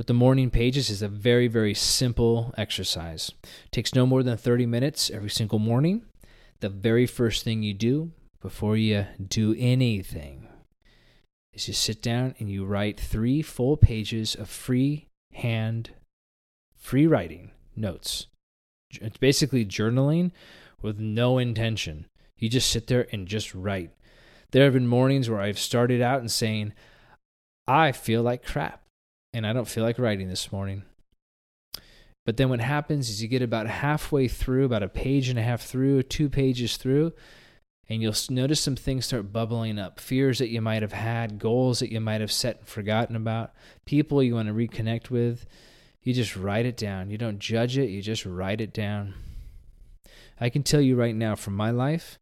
But 0.00 0.06
the 0.06 0.14
morning 0.14 0.48
pages 0.48 0.88
is 0.88 1.02
a 1.02 1.08
very, 1.08 1.46
very 1.46 1.74
simple 1.74 2.54
exercise. 2.56 3.32
It 3.42 3.70
takes 3.70 3.94
no 3.94 4.06
more 4.06 4.22
than 4.22 4.38
30 4.38 4.64
minutes 4.64 5.10
every 5.10 5.28
single 5.28 5.58
morning. 5.58 6.06
The 6.60 6.70
very 6.70 7.04
first 7.04 7.44
thing 7.44 7.62
you 7.62 7.74
do 7.74 8.10
before 8.40 8.78
you 8.78 9.04
do 9.22 9.54
anything 9.58 10.48
is 11.52 11.68
you 11.68 11.74
sit 11.74 12.00
down 12.00 12.34
and 12.38 12.48
you 12.48 12.64
write 12.64 12.98
three 12.98 13.42
full 13.42 13.76
pages 13.76 14.34
of 14.34 14.48
free 14.48 15.06
hand, 15.34 15.90
free 16.78 17.06
writing 17.06 17.50
notes. 17.76 18.26
It's 18.92 19.18
basically 19.18 19.66
journaling 19.66 20.30
with 20.80 20.98
no 20.98 21.36
intention. 21.36 22.06
You 22.38 22.48
just 22.48 22.70
sit 22.70 22.86
there 22.86 23.06
and 23.12 23.28
just 23.28 23.54
write. 23.54 23.90
There 24.52 24.64
have 24.64 24.72
been 24.72 24.86
mornings 24.86 25.28
where 25.28 25.42
I've 25.42 25.58
started 25.58 26.00
out 26.00 26.20
and 26.20 26.30
saying, 26.30 26.72
I 27.68 27.92
feel 27.92 28.22
like 28.22 28.46
crap 28.46 28.80
and 29.32 29.46
I 29.46 29.52
don't 29.52 29.68
feel 29.68 29.84
like 29.84 29.98
writing 29.98 30.28
this 30.28 30.50
morning. 30.52 30.82
But 32.26 32.36
then 32.36 32.48
what 32.48 32.60
happens 32.60 33.08
is 33.08 33.22
you 33.22 33.28
get 33.28 33.42
about 33.42 33.66
halfway 33.66 34.28
through, 34.28 34.64
about 34.64 34.82
a 34.82 34.88
page 34.88 35.28
and 35.28 35.38
a 35.38 35.42
half 35.42 35.62
through, 35.62 36.02
two 36.04 36.28
pages 36.28 36.76
through, 36.76 37.12
and 37.88 38.00
you'll 38.00 38.14
notice 38.28 38.60
some 38.60 38.76
things 38.76 39.06
start 39.06 39.32
bubbling 39.32 39.78
up 39.78 39.98
fears 39.98 40.38
that 40.38 40.50
you 40.50 40.60
might 40.60 40.82
have 40.82 40.92
had, 40.92 41.38
goals 41.38 41.80
that 41.80 41.90
you 41.90 42.00
might 42.00 42.20
have 42.20 42.30
set 42.30 42.58
and 42.58 42.68
forgotten 42.68 43.16
about, 43.16 43.52
people 43.84 44.22
you 44.22 44.34
want 44.34 44.48
to 44.48 44.54
reconnect 44.54 45.10
with. 45.10 45.46
You 46.02 46.14
just 46.14 46.36
write 46.36 46.66
it 46.66 46.76
down. 46.76 47.10
You 47.10 47.18
don't 47.18 47.38
judge 47.38 47.76
it, 47.76 47.90
you 47.90 48.00
just 48.00 48.24
write 48.24 48.60
it 48.60 48.72
down. 48.72 49.14
I 50.38 50.50
can 50.50 50.62
tell 50.62 50.80
you 50.80 50.96
right 50.96 51.14
now 51.14 51.34
from 51.34 51.56
my 51.56 51.70
life, 51.70 52.18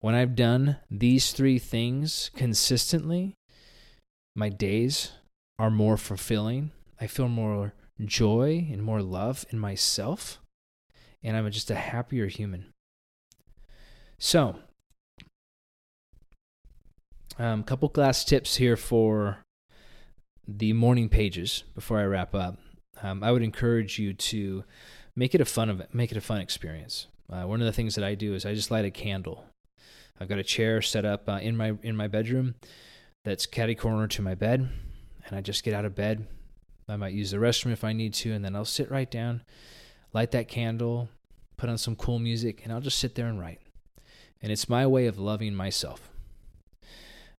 when 0.00 0.14
I've 0.14 0.36
done 0.36 0.76
these 0.90 1.32
three 1.32 1.58
things 1.58 2.30
consistently, 2.36 3.36
my 4.34 4.48
days 4.48 5.12
are 5.62 5.70
more 5.70 5.96
fulfilling. 5.96 6.72
I 7.00 7.06
feel 7.06 7.28
more 7.28 7.74
joy 8.04 8.68
and 8.72 8.82
more 8.82 9.02
love 9.02 9.44
in 9.50 9.58
myself, 9.58 10.40
and 11.22 11.36
I'm 11.36 11.50
just 11.50 11.70
a 11.70 11.74
happier 11.76 12.26
human. 12.26 12.66
So, 14.18 14.56
a 17.38 17.44
um, 17.44 17.62
couple 17.62 17.88
class 17.88 18.24
tips 18.24 18.56
here 18.56 18.76
for 18.76 19.38
the 20.46 20.72
morning 20.72 21.08
pages 21.08 21.64
before 21.74 21.98
I 21.98 22.04
wrap 22.04 22.34
up. 22.34 22.58
Um, 23.02 23.22
I 23.22 23.30
would 23.30 23.42
encourage 23.42 23.98
you 23.98 24.12
to 24.14 24.64
make 25.14 25.34
it 25.34 25.40
a 25.40 25.44
fun 25.44 25.70
of 25.70 25.94
make 25.94 26.10
it 26.10 26.18
a 26.18 26.20
fun 26.20 26.40
experience. 26.40 27.06
Uh, 27.30 27.44
one 27.44 27.60
of 27.60 27.66
the 27.66 27.72
things 27.72 27.94
that 27.94 28.04
I 28.04 28.14
do 28.14 28.34
is 28.34 28.44
I 28.44 28.54
just 28.54 28.70
light 28.70 28.84
a 28.84 28.90
candle 28.90 29.46
I've 30.22 30.28
got 30.28 30.38
a 30.38 30.44
chair 30.44 30.80
set 30.82 31.04
up 31.04 31.28
uh, 31.28 31.40
in 31.42 31.56
my 31.56 31.74
in 31.82 31.96
my 31.96 32.06
bedroom 32.06 32.54
that's 33.24 33.46
catty 33.46 33.74
corner 33.74 34.06
to 34.08 34.22
my 34.22 34.34
bed, 34.34 34.68
and 35.26 35.36
I 35.36 35.40
just 35.40 35.64
get 35.64 35.74
out 35.74 35.84
of 35.84 35.94
bed. 35.94 36.26
I 36.88 36.96
might 36.96 37.14
use 37.14 37.30
the 37.30 37.38
restroom 37.38 37.72
if 37.72 37.84
I 37.84 37.92
need 37.92 38.14
to, 38.14 38.32
and 38.32 38.44
then 38.44 38.56
I'll 38.56 38.64
sit 38.64 38.90
right 38.90 39.10
down, 39.10 39.42
light 40.12 40.32
that 40.32 40.48
candle, 40.48 41.08
put 41.56 41.70
on 41.70 41.78
some 41.78 41.96
cool 41.96 42.18
music, 42.18 42.62
and 42.64 42.72
I'll 42.72 42.80
just 42.80 42.98
sit 42.98 43.14
there 43.14 43.28
and 43.28 43.40
write. 43.40 43.60
And 44.40 44.50
it's 44.50 44.68
my 44.68 44.86
way 44.86 45.06
of 45.06 45.18
loving 45.18 45.54
myself. 45.54 46.10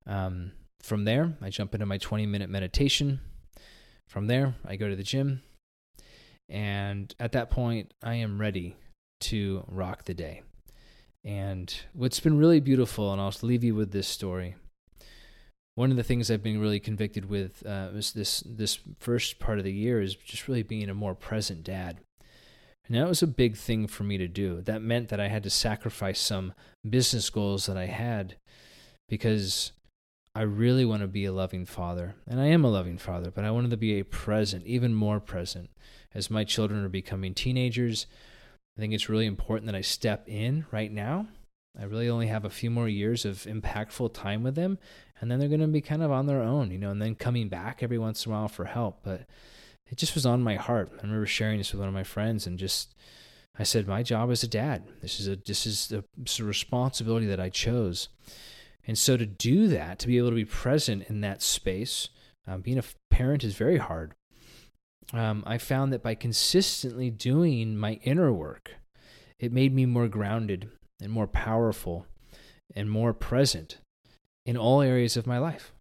Um, 0.08 0.54
from 0.82 1.04
there, 1.06 1.34
I 1.42 1.50
jump 1.50 1.74
into 1.74 1.86
my 1.86 1.98
20 1.98 2.26
minute 2.26 2.50
meditation. 2.50 3.20
From 4.08 4.28
there, 4.28 4.56
I 4.66 4.76
go 4.76 4.90
to 4.90 4.96
the 4.96 5.04
gym. 5.04 5.42
And 6.50 7.14
at 7.20 7.32
that 7.34 7.50
point, 7.50 7.94
I 8.04 8.16
am 8.16 8.40
ready 8.40 8.76
to 9.22 9.64
rock 9.68 10.06
the 10.06 10.14
day. 10.14 10.44
And 11.24 11.74
what's 11.94 12.20
been 12.20 12.38
really 12.38 12.60
beautiful, 12.60 13.12
and 13.12 13.22
I'll 13.22 13.34
leave 13.42 13.64
you 13.64 13.76
with 13.76 13.92
this 13.92 14.08
story. 14.08 14.56
One 15.76 15.92
of 15.92 15.98
the 15.98 16.04
things 16.04 16.30
I've 16.30 16.44
been 16.44 16.62
really 16.62 16.80
convicted 16.80 17.26
with 17.26 17.66
uh, 17.66 17.90
was 17.94 18.14
this 18.14 18.42
this 18.46 18.80
first 19.00 19.40
part 19.40 19.58
of 19.58 19.66
the 19.66 19.74
year 19.74 20.02
is 20.02 20.16
just 20.16 20.48
really 20.48 20.64
being 20.64 20.90
a 20.90 20.94
more 20.94 21.16
present 21.16 21.64
dad. 21.64 22.00
And 22.86 22.98
that 22.98 23.08
was 23.08 23.24
a 23.24 23.28
big 23.28 23.56
thing 23.56 23.88
for 23.88 24.04
me 24.04 24.18
to 24.18 24.28
do. 24.28 24.62
That 24.62 24.82
meant 24.82 25.10
that 25.10 25.20
I 25.20 25.30
had 25.30 25.44
to 25.44 25.50
sacrifice 25.50 26.20
some 26.20 26.54
business 26.88 27.30
goals 27.30 27.66
that 27.66 27.78
I 27.78 27.86
had 27.86 28.36
because 29.08 29.72
I 30.36 30.42
really 30.42 30.84
want 30.84 31.02
to 31.02 31.08
be 31.08 31.24
a 31.24 31.32
loving 31.32 31.66
father. 31.66 32.16
And 32.28 32.42
I 32.42 32.48
am 32.48 32.66
a 32.66 32.70
loving 32.70 32.98
father, 32.98 33.32
but 33.32 33.46
I 33.46 33.52
wanted 33.52 33.72
to 33.72 33.78
be 33.78 34.00
a 34.00 34.06
present, 34.06 34.66
even 34.66 34.94
more 34.94 35.22
present, 35.22 35.70
as 36.14 36.30
my 36.30 36.44
children 36.44 36.84
are 36.84 36.90
becoming 36.90 37.34
teenagers 37.34 38.06
I 38.78 38.82
think 38.82 38.94
it's 38.94 39.10
really 39.10 39.28
important 39.28 39.68
that 39.68 39.76
I 39.76 39.82
step 39.82 40.28
in 40.28 40.66
right 40.72 40.92
now. 40.92 41.28
I 41.80 41.86
really 41.86 42.10
only 42.10 42.28
have 42.28 42.46
a 42.46 42.50
few 42.50 42.70
more 42.70 42.88
years 42.88 43.26
of 43.26 43.44
impactful 43.44 44.14
time 44.14 44.44
with 44.44 44.56
them, 44.56 44.78
and 45.24 45.32
then 45.32 45.40
they're 45.40 45.48
going 45.48 45.62
to 45.62 45.68
be 45.68 45.82
kind 45.82 46.04
of 46.04 46.12
on 46.12 46.28
their 46.28 46.42
own, 46.42 46.70
you 46.70 46.78
know, 46.78 46.92
and 46.92 47.02
then 47.02 47.16
coming 47.16 47.48
back 47.48 47.82
every 47.82 47.98
once 47.98 48.26
in 48.26 48.32
a 48.32 48.36
while 48.36 48.48
for 48.48 48.66
help. 48.66 49.00
But 49.04 49.22
it 49.88 49.98
just 49.98 50.16
was 50.16 50.26
on 50.26 50.44
my 50.44 50.56
heart. 50.56 50.92
I 50.94 51.02
remember 51.02 51.26
sharing 51.26 51.58
this 51.58 51.72
with 51.72 51.80
one 51.80 51.88
of 51.88 51.94
my 51.94 52.04
friends, 52.04 52.46
and 52.46 52.60
just 52.60 52.94
I 53.58 53.64
said, 53.64 53.88
"My 53.88 54.04
job 54.04 54.30
as 54.30 54.44
a 54.44 54.48
dad. 54.48 54.84
This 55.02 55.20
is 55.20 55.28
a 55.28 55.36
this 55.38 55.66
is 55.66 55.92
a, 55.92 56.04
a 56.42 56.44
responsibility 56.44 57.26
that 57.28 57.40
I 57.40 57.50
chose." 57.50 58.10
And 58.86 58.98
so 58.98 59.16
to 59.16 59.26
do 59.26 59.70
that, 59.70 59.98
to 60.00 60.08
be 60.08 60.18
able 60.18 60.30
to 60.30 60.36
be 60.36 60.46
present 60.46 61.06
in 61.08 61.22
that 61.22 61.42
space, 61.42 62.10
um, 62.46 62.60
being 62.60 62.78
a 62.78 62.84
parent 63.10 63.46
is 63.46 63.56
very 63.56 63.78
hard 63.78 64.14
um, 65.14 65.44
I 65.46 65.58
found 65.58 65.92
that 65.94 66.04
by 66.04 66.16
consistently 66.16 67.10
doing 67.10 67.78
my 67.78 68.00
inner 68.04 68.32
work, 68.32 68.72
it 69.40 69.52
made 69.52 69.74
me 69.74 69.86
more 69.86 70.08
grounded 70.08 70.70
and 71.02 71.12
more 71.12 71.28
powerful 71.28 72.08
and 72.76 72.90
more 72.90 73.14
present 73.14 73.80
in 74.46 74.58
all 74.58 74.82
areas 74.82 75.18
of 75.18 75.28
my 75.28 75.38
life. 75.38 75.72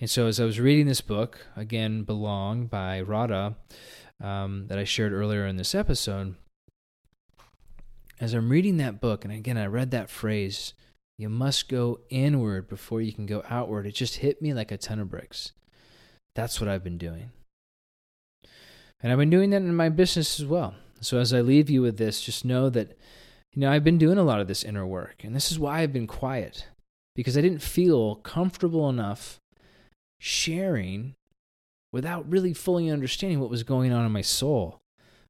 And 0.00 0.08
so, 0.08 0.26
as 0.26 0.40
I 0.40 0.44
was 0.44 0.58
reading 0.58 0.86
this 0.86 1.02
book, 1.02 1.46
again, 1.56 2.04
Belong 2.04 2.66
by 2.66 3.00
Radha, 3.00 3.56
um, 4.22 4.66
that 4.68 4.78
I 4.78 4.84
shared 4.84 5.12
earlier 5.12 5.46
in 5.46 5.56
this 5.56 5.74
episode, 5.74 6.36
as 8.18 8.34
I'm 8.34 8.50
reading 8.50 8.76
that 8.78 9.00
book, 9.00 9.24
and 9.24 9.32
again, 9.32 9.58
I 9.58 9.66
read 9.66 9.90
that 9.90 10.10
phrase, 10.10 10.74
you 11.18 11.28
must 11.28 11.68
go 11.68 12.00
inward 12.08 12.68
before 12.68 13.02
you 13.02 13.12
can 13.12 13.26
go 13.26 13.42
outward, 13.48 13.86
it 13.86 13.94
just 13.94 14.16
hit 14.16 14.40
me 14.40 14.54
like 14.54 14.70
a 14.72 14.78
ton 14.78 15.00
of 15.00 15.10
bricks. 15.10 15.52
That's 16.34 16.60
what 16.60 16.68
I've 16.68 16.84
been 16.84 16.98
doing. 16.98 17.30
And 19.02 19.12
I've 19.12 19.18
been 19.18 19.30
doing 19.30 19.50
that 19.50 19.62
in 19.62 19.74
my 19.74 19.88
business 19.88 20.40
as 20.40 20.46
well. 20.46 20.74
So 21.00 21.18
as 21.18 21.32
I 21.32 21.40
leave 21.40 21.70
you 21.70 21.82
with 21.82 21.96
this, 21.96 22.20
just 22.20 22.44
know 22.44 22.68
that, 22.70 22.98
you 23.52 23.60
know, 23.60 23.70
I've 23.70 23.84
been 23.84 23.98
doing 23.98 24.18
a 24.18 24.22
lot 24.22 24.40
of 24.40 24.48
this 24.48 24.62
inner 24.62 24.86
work. 24.86 25.24
And 25.24 25.34
this 25.34 25.50
is 25.50 25.58
why 25.58 25.80
I've 25.80 25.92
been 25.92 26.06
quiet, 26.06 26.66
because 27.14 27.36
I 27.36 27.40
didn't 27.40 27.62
feel 27.62 28.16
comfortable 28.16 28.88
enough 28.88 29.38
sharing 30.18 31.14
without 31.92 32.30
really 32.30 32.54
fully 32.54 32.90
understanding 32.90 33.40
what 33.40 33.50
was 33.50 33.62
going 33.62 33.92
on 33.92 34.06
in 34.06 34.12
my 34.12 34.20
soul. 34.20 34.80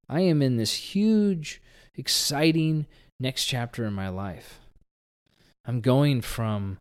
I 0.08 0.20
am 0.20 0.42
in 0.42 0.56
this 0.56 0.74
huge, 0.74 1.62
exciting 1.94 2.86
next 3.18 3.44
chapter 3.44 3.84
in 3.84 3.92
my 3.92 4.08
life. 4.08 4.60
I'm 5.64 5.80
going 5.80 6.20
from 6.20 6.78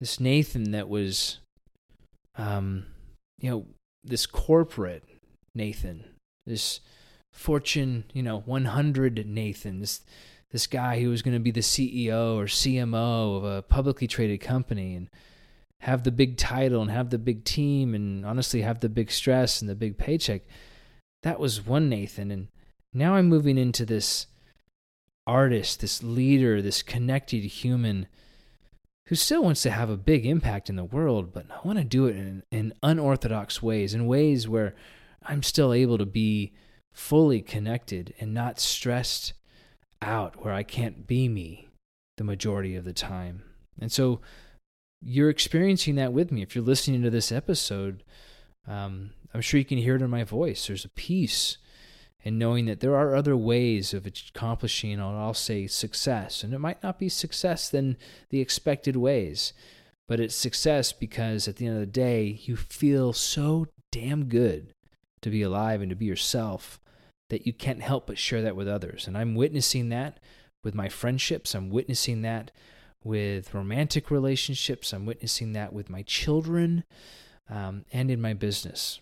this 0.00 0.20
Nathan 0.20 0.70
that 0.70 0.88
was, 0.88 1.38
um, 2.36 2.86
you 3.38 3.50
know, 3.50 3.66
this 4.04 4.26
corporate 4.26 5.04
Nathan, 5.54 6.04
this 6.46 6.80
Fortune, 7.32 8.04
you 8.12 8.22
know, 8.22 8.40
100 8.40 9.26
Nathan, 9.26 9.80
this 9.80 10.02
this 10.54 10.68
guy 10.68 11.00
who 11.00 11.10
was 11.10 11.20
going 11.20 11.34
to 11.34 11.40
be 11.40 11.50
the 11.50 11.58
CEO 11.58 12.36
or 12.36 12.44
CMO 12.44 13.38
of 13.38 13.42
a 13.42 13.62
publicly 13.62 14.06
traded 14.06 14.40
company 14.40 14.94
and 14.94 15.10
have 15.80 16.04
the 16.04 16.12
big 16.12 16.36
title 16.36 16.80
and 16.80 16.92
have 16.92 17.10
the 17.10 17.18
big 17.18 17.42
team 17.42 17.92
and 17.92 18.24
honestly 18.24 18.62
have 18.62 18.78
the 18.78 18.88
big 18.88 19.10
stress 19.10 19.60
and 19.60 19.68
the 19.68 19.74
big 19.74 19.98
paycheck. 19.98 20.42
That 21.24 21.40
was 21.40 21.66
one 21.66 21.88
Nathan. 21.88 22.30
And 22.30 22.46
now 22.92 23.16
I'm 23.16 23.26
moving 23.26 23.58
into 23.58 23.84
this 23.84 24.28
artist, 25.26 25.80
this 25.80 26.04
leader, 26.04 26.62
this 26.62 26.84
connected 26.84 27.42
human 27.42 28.06
who 29.06 29.16
still 29.16 29.42
wants 29.42 29.62
to 29.62 29.72
have 29.72 29.90
a 29.90 29.96
big 29.96 30.24
impact 30.24 30.70
in 30.70 30.76
the 30.76 30.84
world, 30.84 31.32
but 31.32 31.46
I 31.50 31.66
want 31.66 31.78
to 31.78 31.84
do 31.84 32.06
it 32.06 32.14
in, 32.14 32.44
in 32.52 32.74
unorthodox 32.80 33.60
ways, 33.60 33.92
in 33.92 34.06
ways 34.06 34.46
where 34.46 34.76
I'm 35.20 35.42
still 35.42 35.72
able 35.72 35.98
to 35.98 36.06
be 36.06 36.52
fully 36.92 37.42
connected 37.42 38.14
and 38.20 38.32
not 38.32 38.60
stressed 38.60 39.32
out, 40.02 40.44
where 40.44 40.52
I 40.52 40.62
can't 40.62 41.06
be 41.06 41.28
me 41.28 41.68
the 42.16 42.24
majority 42.24 42.76
of 42.76 42.84
the 42.84 42.92
time. 42.92 43.42
And 43.80 43.90
so 43.90 44.20
you're 45.02 45.30
experiencing 45.30 45.96
that 45.96 46.12
with 46.12 46.30
me. 46.30 46.42
If 46.42 46.54
you're 46.54 46.64
listening 46.64 47.02
to 47.02 47.10
this 47.10 47.32
episode, 47.32 48.02
um, 48.66 49.10
I'm 49.32 49.40
sure 49.40 49.58
you 49.58 49.64
can 49.64 49.78
hear 49.78 49.96
it 49.96 50.02
in 50.02 50.10
my 50.10 50.24
voice. 50.24 50.66
There's 50.66 50.84
a 50.84 50.90
peace 50.90 51.58
in 52.22 52.38
knowing 52.38 52.64
that 52.66 52.80
there 52.80 52.96
are 52.96 53.14
other 53.14 53.36
ways 53.36 53.92
of 53.92 54.06
accomplishing, 54.06 54.98
I'll 54.98 55.34
say, 55.34 55.66
success. 55.66 56.42
And 56.42 56.54
it 56.54 56.58
might 56.58 56.82
not 56.82 56.98
be 56.98 57.10
success 57.10 57.68
than 57.68 57.98
the 58.30 58.40
expected 58.40 58.96
ways, 58.96 59.52
but 60.08 60.20
it's 60.20 60.34
success 60.34 60.92
because 60.92 61.46
at 61.46 61.56
the 61.56 61.66
end 61.66 61.74
of 61.74 61.80
the 61.80 61.86
day, 61.86 62.40
you 62.44 62.56
feel 62.56 63.12
so 63.12 63.66
damn 63.92 64.24
good 64.24 64.72
to 65.20 65.30
be 65.30 65.42
alive 65.42 65.82
and 65.82 65.90
to 65.90 65.96
be 65.96 66.06
yourself 66.06 66.80
that 67.30 67.46
you 67.46 67.52
can't 67.52 67.82
help 67.82 68.06
but 68.06 68.18
share 68.18 68.42
that 68.42 68.56
with 68.56 68.68
others. 68.68 69.06
And 69.06 69.16
I'm 69.16 69.34
witnessing 69.34 69.88
that 69.90 70.20
with 70.62 70.74
my 70.74 70.88
friendships. 70.88 71.54
I'm 71.54 71.70
witnessing 71.70 72.22
that 72.22 72.50
with 73.02 73.54
romantic 73.54 74.10
relationships. 74.10 74.92
I'm 74.92 75.06
witnessing 75.06 75.52
that 75.52 75.72
with 75.72 75.90
my 75.90 76.02
children 76.02 76.84
um, 77.48 77.84
and 77.92 78.10
in 78.10 78.20
my 78.20 78.32
business. 78.32 79.00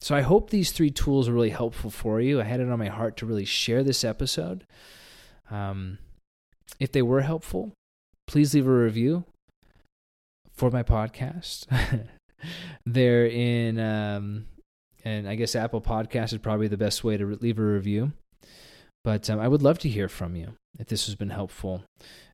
So 0.00 0.14
I 0.14 0.20
hope 0.20 0.50
these 0.50 0.72
three 0.72 0.90
tools 0.90 1.28
are 1.28 1.32
really 1.32 1.50
helpful 1.50 1.90
for 1.90 2.20
you. 2.20 2.40
I 2.40 2.44
had 2.44 2.60
it 2.60 2.68
on 2.68 2.78
my 2.78 2.88
heart 2.88 3.16
to 3.18 3.26
really 3.26 3.44
share 3.44 3.82
this 3.82 4.04
episode. 4.04 4.66
Um, 5.50 5.98
if 6.78 6.92
they 6.92 7.02
were 7.02 7.22
helpful, 7.22 7.72
please 8.26 8.52
leave 8.54 8.66
a 8.66 8.70
review 8.70 9.24
for 10.52 10.70
my 10.70 10.82
podcast. 10.82 11.66
They're 12.86 13.26
in, 13.26 13.78
um, 13.78 14.46
and 15.06 15.28
I 15.28 15.36
guess 15.36 15.54
Apple 15.54 15.80
Podcast 15.80 16.32
is 16.32 16.38
probably 16.38 16.66
the 16.66 16.76
best 16.76 17.04
way 17.04 17.16
to 17.16 17.38
leave 17.40 17.60
a 17.60 17.62
review. 17.62 18.10
But 19.04 19.30
um, 19.30 19.38
I 19.38 19.46
would 19.46 19.62
love 19.62 19.78
to 19.80 19.88
hear 19.88 20.08
from 20.08 20.34
you 20.34 20.54
if 20.80 20.88
this 20.88 21.06
has 21.06 21.14
been 21.14 21.30
helpful. 21.30 21.84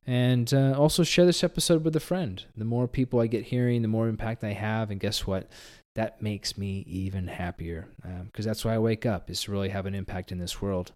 And 0.07 0.51
uh, 0.51 0.73
also 0.75 1.03
share 1.03 1.27
this 1.27 1.43
episode 1.43 1.83
with 1.85 1.95
a 1.95 1.99
friend. 1.99 2.43
The 2.57 2.65
more 2.65 2.87
people 2.87 3.19
I 3.19 3.27
get 3.27 3.45
hearing, 3.45 3.83
the 3.83 3.87
more 3.87 4.07
impact 4.07 4.43
I 4.43 4.53
have. 4.53 4.89
And 4.89 4.99
guess 4.99 5.27
what? 5.27 5.51
That 5.93 6.23
makes 6.23 6.57
me 6.57 6.83
even 6.87 7.27
happier 7.27 7.89
because 8.25 8.45
um, 8.47 8.49
that's 8.49 8.65
why 8.65 8.73
I 8.73 8.79
wake 8.79 9.05
up, 9.05 9.29
is 9.29 9.43
to 9.43 9.51
really 9.51 9.69
have 9.69 9.85
an 9.85 9.93
impact 9.93 10.31
in 10.31 10.39
this 10.39 10.59
world. 10.59 10.93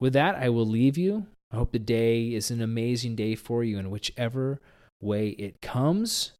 With 0.00 0.14
that, 0.14 0.36
I 0.36 0.48
will 0.48 0.66
leave 0.66 0.96
you. 0.96 1.26
I 1.52 1.56
hope 1.56 1.72
the 1.72 1.78
day 1.78 2.32
is 2.32 2.50
an 2.50 2.62
amazing 2.62 3.16
day 3.16 3.34
for 3.34 3.62
you 3.62 3.78
in 3.78 3.90
whichever 3.90 4.60
way 4.98 5.28
it 5.28 5.60
comes. 5.60 6.32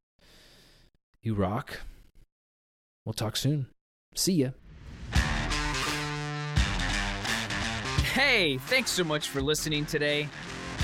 You 1.20 1.35
rock. 1.35 1.80
We'll 3.04 3.12
talk 3.12 3.37
soon. 3.37 3.66
See 4.14 4.35
ya. 4.35 4.51
Hey, 8.12 8.59
thanks 8.59 8.90
so 8.90 9.05
much 9.05 9.29
for 9.29 9.40
listening 9.40 9.87
today. 9.87 10.29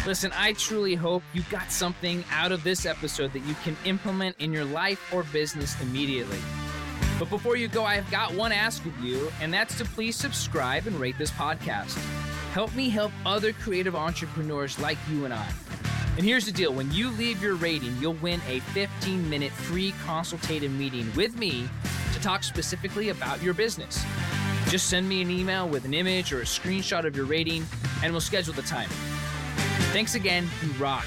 Listen, 0.07 0.33
I 0.35 0.55
truly 0.55 0.95
hope 0.95 1.23
you 1.35 1.43
got 1.51 1.71
something 1.71 2.25
out 2.33 2.53
of 2.53 2.65
this 2.65 2.87
episode 2.87 3.33
that 3.35 3.45
you 3.45 3.55
can 3.63 3.77
implement 3.85 4.37
in 4.39 4.53
your 4.53 4.65
life 4.65 5.13
or 5.13 5.25
business 5.25 5.79
immediately. 5.83 6.39
But 7.19 7.29
before 7.29 7.57
you 7.57 7.69
go, 7.69 7.85
I've 7.85 8.11
got 8.11 8.33
one 8.33 8.53
ask 8.53 8.87
of 8.87 8.99
you, 9.01 9.31
and 9.41 9.53
that's 9.53 9.77
to 9.79 9.85
please 9.85 10.17
subscribe 10.17 10.87
and 10.87 10.99
rate 10.99 11.19
this 11.19 11.33
podcast. 11.33 11.97
Help 12.53 12.75
me 12.75 12.89
help 12.89 13.13
other 13.27 13.53
creative 13.53 13.95
entrepreneurs 13.95 14.79
like 14.79 14.99
you 15.11 15.25
and 15.25 15.35
I. 15.35 15.47
And 16.19 16.27
here's 16.27 16.45
the 16.45 16.51
deal 16.51 16.75
when 16.75 16.91
you 16.91 17.11
leave 17.13 17.41
your 17.41 17.55
rating, 17.55 17.97
you'll 18.01 18.15
win 18.15 18.41
a 18.49 18.59
15 18.59 19.31
minute 19.31 19.53
free 19.53 19.95
consultative 20.05 20.73
meeting 20.73 21.09
with 21.15 21.39
me 21.39 21.69
to 22.13 22.21
talk 22.21 22.43
specifically 22.43 23.11
about 23.11 23.41
your 23.41 23.55
business. 23.55 24.05
Just 24.67 24.91
send 24.91 25.09
me 25.09 25.23
an 25.23 25.31
email 25.31 25.69
with 25.69 25.85
an 25.85 25.95
image 25.95 26.33
or 26.33 26.41
a 26.41 26.45
screenshot 26.45 27.05
of 27.05 27.15
your 27.15 27.25
rating, 27.25 27.65
and 28.03 28.11
we'll 28.13 28.21
schedule 28.21 28.53
the 28.53 28.63
time. 28.63 28.89
Thanks 29.93 30.17
again. 30.17 30.49
You 30.61 30.73
rock. 30.73 31.07